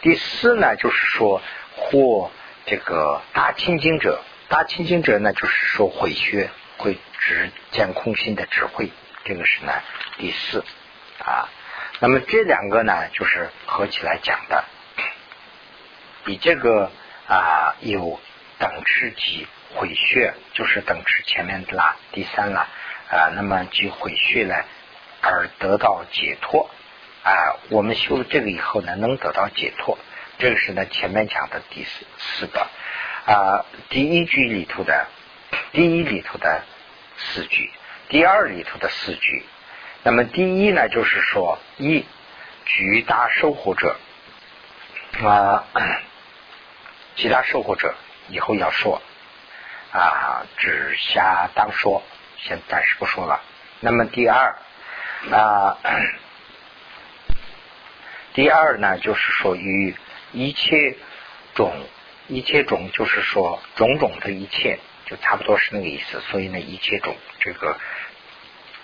[0.00, 1.42] 第四呢，就是说
[1.76, 2.30] 或
[2.66, 8.90] 这个大清净者，大清净者呢，就是说毁学会指见空心的智慧，
[9.24, 9.72] 这个是呢
[10.18, 10.64] 第四
[11.18, 11.48] 啊。
[12.00, 14.64] 那么这两个呢，就是合起来讲的，
[16.24, 16.90] 比这个
[17.28, 18.20] 啊有
[18.58, 22.68] 等持及毁穴，就是等持前面的啦，第三啦
[23.08, 23.30] 啊。
[23.34, 24.54] 那么即毁穴呢？
[25.24, 26.68] 而得到解脱
[27.22, 27.54] 啊！
[27.70, 29.96] 我们修了这个以后呢，能得到解脱。
[30.42, 32.66] 这个是呢前面讲的第四四个
[33.26, 35.06] 啊，第一句里头的
[35.70, 36.64] 第一里头的
[37.16, 37.70] 四句，
[38.08, 39.44] 第二里头的四句。
[40.02, 42.04] 那么第一呢，就是说一
[42.64, 43.96] 巨大收获者
[45.22, 45.62] 啊，
[47.14, 47.94] 其他收获者
[48.28, 49.00] 以后要说
[49.92, 52.02] 啊，只下当说，
[52.38, 53.40] 先暂时不说了。
[53.78, 54.56] 那么第二。
[55.30, 55.78] 啊，
[58.34, 59.94] 第二呢，就是说与
[60.32, 60.96] 一切
[61.54, 61.72] 种，
[62.28, 66.20] 一切种就是说种种的一切，就差不多是那个意思。
[66.30, 67.78] 所以呢，一切种这个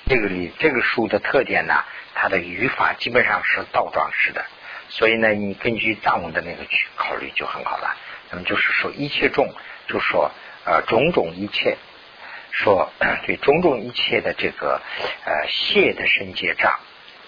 [0.07, 1.85] 这个里这个书的特点呢，
[2.15, 4.45] 它的语法基本上是倒装式的。
[4.91, 7.97] 所以呢，你根据藏文的那个去考虑就很好了。
[8.31, 9.53] 那么就是说一切种，
[9.87, 10.31] 就说
[10.65, 11.77] 呃种种一切。
[12.51, 12.91] 说
[13.27, 14.81] 对种种一切的这个
[15.25, 16.81] 呃谢的圣结障，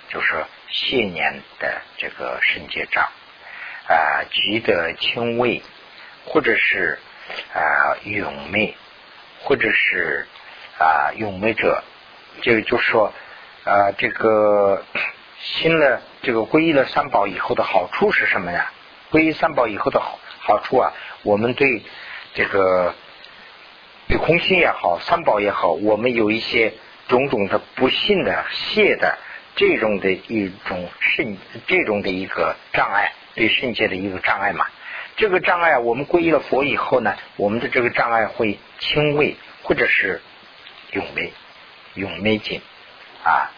[0.08, 3.06] 就是谢年的这个圣结障
[3.90, 5.60] 啊，积得轻微，
[6.24, 6.98] 或者是
[7.52, 8.76] 啊勇昧，
[9.42, 10.26] 或者是
[10.78, 11.82] 啊勇昧者，
[12.40, 13.12] 这个就是说
[13.64, 14.84] 啊这个
[15.40, 18.70] 新了这个皈依了三宝以后的好处是什么呀？
[19.10, 20.92] 皈依三宝以后的好好处啊，
[21.24, 21.82] 我们对
[22.34, 22.94] 这个。
[24.08, 26.72] 对空心也好，三宝也好，我们有一些
[27.06, 29.16] 种种的不信的、谢的
[29.54, 31.36] 这种的一种圣，
[31.68, 34.66] 这种的一个障碍，对圣界的一个障碍嘛。
[35.16, 40.22] 这个障碍，我们皈依了佛以后呢，我们的这个障碍会轻微，或者是
[40.92, 41.32] 永没
[41.94, 42.60] 永没尽
[43.24, 43.50] 啊。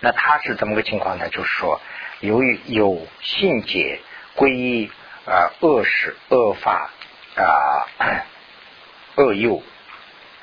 [0.00, 1.28] 那他是怎么个情况呢？
[1.28, 1.80] 就是说，
[2.20, 4.00] 由于有信解
[4.36, 4.90] 皈依
[5.26, 6.90] 啊恶事恶法
[7.36, 8.24] 啊。
[9.16, 9.60] 恶诱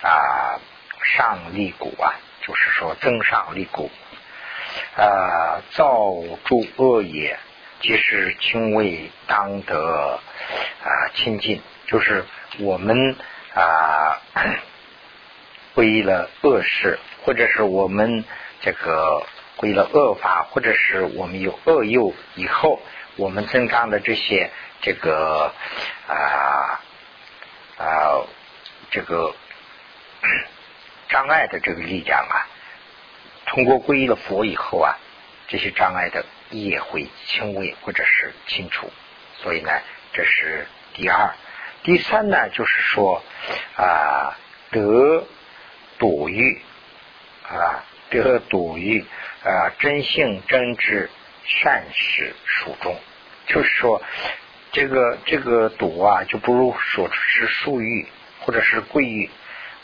[0.02, 0.60] 啊，
[1.02, 2.12] 上立谷啊，
[2.42, 3.90] 就是说增上立谷
[4.98, 6.12] 啊，造
[6.44, 7.40] 诸恶业，
[7.82, 10.20] 即是轻微当得
[10.84, 12.26] 啊清净，就是
[12.60, 13.16] 我们
[13.54, 14.22] 啊
[15.76, 18.26] 皈依了恶事，或者是我们
[18.62, 19.26] 这个
[19.58, 22.82] 皈依了恶法，或者是我们有恶诱以后，
[23.16, 24.52] 我们增长的这些
[24.82, 25.54] 这个
[26.08, 26.80] 啊
[27.78, 28.26] 啊。
[28.92, 29.34] 这个
[31.10, 32.48] 障碍的这个力量啊，
[33.46, 34.96] 通过皈依了佛以后啊，
[35.50, 38.90] 这些障碍的也会轻微或者是清除。
[39.38, 39.72] 所以呢，
[40.14, 41.34] 这是第二。
[41.84, 43.24] 第三呢，就是说
[43.78, 44.38] 啊，
[44.72, 45.24] 得
[45.98, 46.62] 笃欲
[47.48, 49.06] 啊，得笃欲
[49.44, 51.10] 啊，真性真知
[51.46, 52.96] 善始属中，
[53.48, 54.02] 就是说
[54.72, 58.08] 这个这个笃啊，就不如说是属欲。
[58.42, 59.32] 或者是贵欲，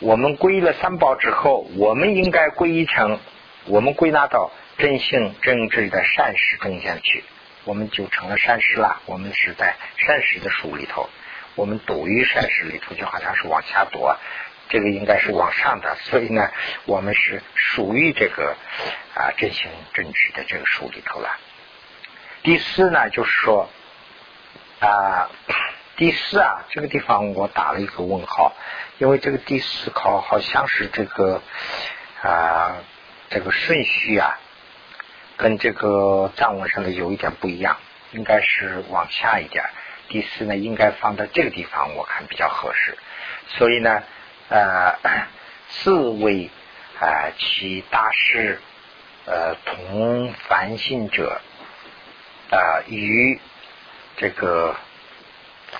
[0.01, 3.19] 我们皈依了三宝之后，我们应该皈依成
[3.65, 7.23] 我们归纳到真性真智的善识中间去，
[7.65, 9.01] 我们就成了善识了。
[9.05, 11.09] 我们是在善识的书里头，
[11.55, 14.09] 我们读于善识里头，就好像是往下读，
[14.69, 16.49] 这个应该是往上的，所以呢，
[16.85, 18.55] 我们是属于这个
[19.15, 21.37] 啊真性真智的这个书里头了。
[22.43, 23.69] 第四呢，就是说
[24.79, 25.29] 啊。
[25.97, 28.53] 第四啊，这个地方我打了一个问号，
[28.97, 31.43] 因为这个第四考好像是这个
[32.23, 32.77] 啊，
[33.29, 34.39] 这个顺序啊，
[35.41, 37.77] 跟这个藏文上的有一点不一样，
[38.11, 39.65] 应该是往下一点。
[40.07, 42.95] 第四呢，应该放在这个地方，我看比较合适。
[43.47, 44.03] 所以呢，
[44.49, 44.95] 呃，
[45.69, 46.51] 四位
[46.99, 48.59] 啊，其大师
[49.25, 51.41] 呃，同凡信者
[52.51, 53.39] 啊，与
[54.17, 54.75] 这个。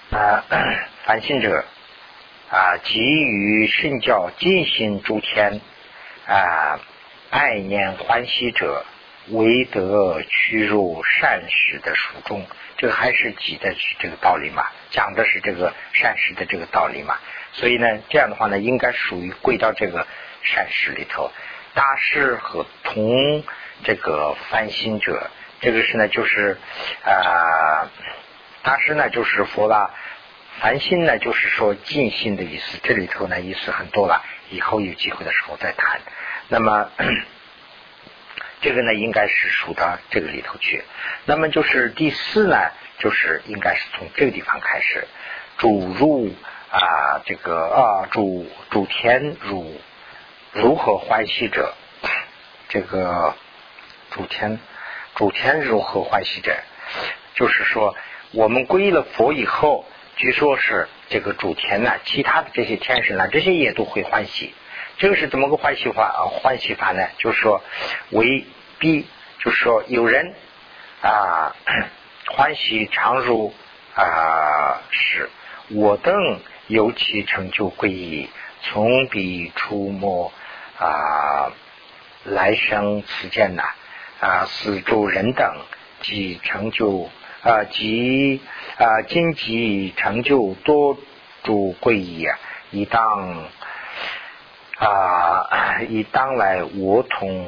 [0.10, 0.44] 啊，
[1.04, 1.66] 凡信者
[2.50, 5.60] 啊，给予圣教尽心诸天
[6.26, 6.80] 啊，
[7.30, 8.86] 爱念欢喜者，
[9.30, 12.46] 唯得屈入善事的书中。
[12.78, 14.66] 这个还是记的是这个道理嘛？
[14.90, 17.18] 讲的是这个善事的这个道理嘛？
[17.54, 20.08] 所以呢，这样的话呢，应该属于归到这个
[20.42, 21.32] 善事里头。
[21.74, 23.44] 大师和同
[23.84, 25.30] 这个凡心者，
[25.62, 26.58] 这个是呢，就是
[27.04, 27.90] 啊。
[28.64, 29.92] 大师呢，就是佛啦。
[30.60, 32.80] 凡心呢，就是说尽心的意思。
[32.84, 36.02] 这里头呢，意思很多了，以后有机会的时候再谈。
[36.48, 36.90] 那么，
[38.62, 40.84] 这个呢，应该是数到这个里头去。
[41.26, 42.58] 那么就是第四呢，
[43.00, 45.08] 就是应该是从这个地方开始，
[45.58, 46.34] 主入
[46.72, 49.82] 啊，这个啊，主主天如
[50.54, 51.74] 如何欢喜者？
[52.70, 53.36] 这个
[54.12, 54.60] 主天
[55.16, 56.56] 主天如何欢喜者？
[57.36, 57.96] 就是说。
[58.34, 59.84] 我们皈依了佛以后，
[60.16, 64.54] 据说是这个主天呢，其他的这些天神呢，这些也都会欢喜。
[65.02, 66.30] 这个是怎么个欢喜法啊？
[66.30, 67.08] 欢喜法呢？
[67.18, 67.64] 就是说，
[68.12, 68.46] 为
[68.78, 69.08] 必，
[69.40, 70.36] 就是说有人
[71.02, 71.56] 啊
[72.30, 73.52] 欢喜常如
[73.96, 75.28] 啊是，
[75.70, 78.30] 我等尤其成就贵矣，
[78.62, 80.32] 从彼出没
[80.78, 81.52] 啊
[82.24, 83.64] 来生此见呐
[84.20, 85.52] 啊死诸人等
[86.04, 87.10] 即成就。
[87.42, 88.40] 啊，即
[88.78, 90.96] 啊，今即成就多
[91.42, 92.38] 诸贵矣啊！
[92.70, 93.50] 以当
[94.82, 97.46] 啊，以当来我同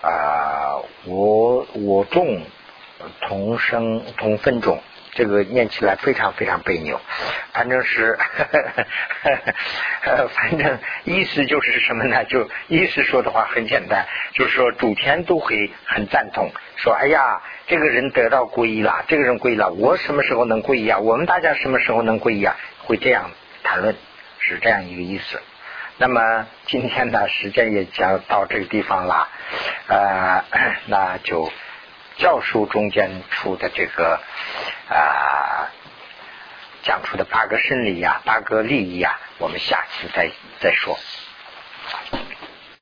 [0.00, 2.40] 啊，我我众
[3.20, 4.80] 同生同分种。
[5.16, 7.00] 这个念起来非常非常别扭，
[7.52, 8.18] 反正是，
[10.34, 12.24] 反正意思就是什么呢？
[12.24, 20.98] 就意思说的话很简单，就是说主天都会很赞同，说哎呀，这个人得到皈依了，这个人皈依了，我什么时候能皈依啊？
[20.98, 22.56] 我们大家什么时候能皈依啊？
[22.84, 23.30] 会这样
[23.62, 23.94] 谈论，
[24.40, 25.40] 是这样一个意思。
[25.96, 29.28] 那么今天呢，时间也将到这个地方了，
[29.88, 30.44] 呃，
[30.86, 31.50] 那就。
[32.16, 34.20] 教书中间出的这个
[34.88, 35.66] 啊，
[36.84, 40.30] 讲出的八个生理呀，八个利益呀，我们下次再
[40.60, 40.96] 再说。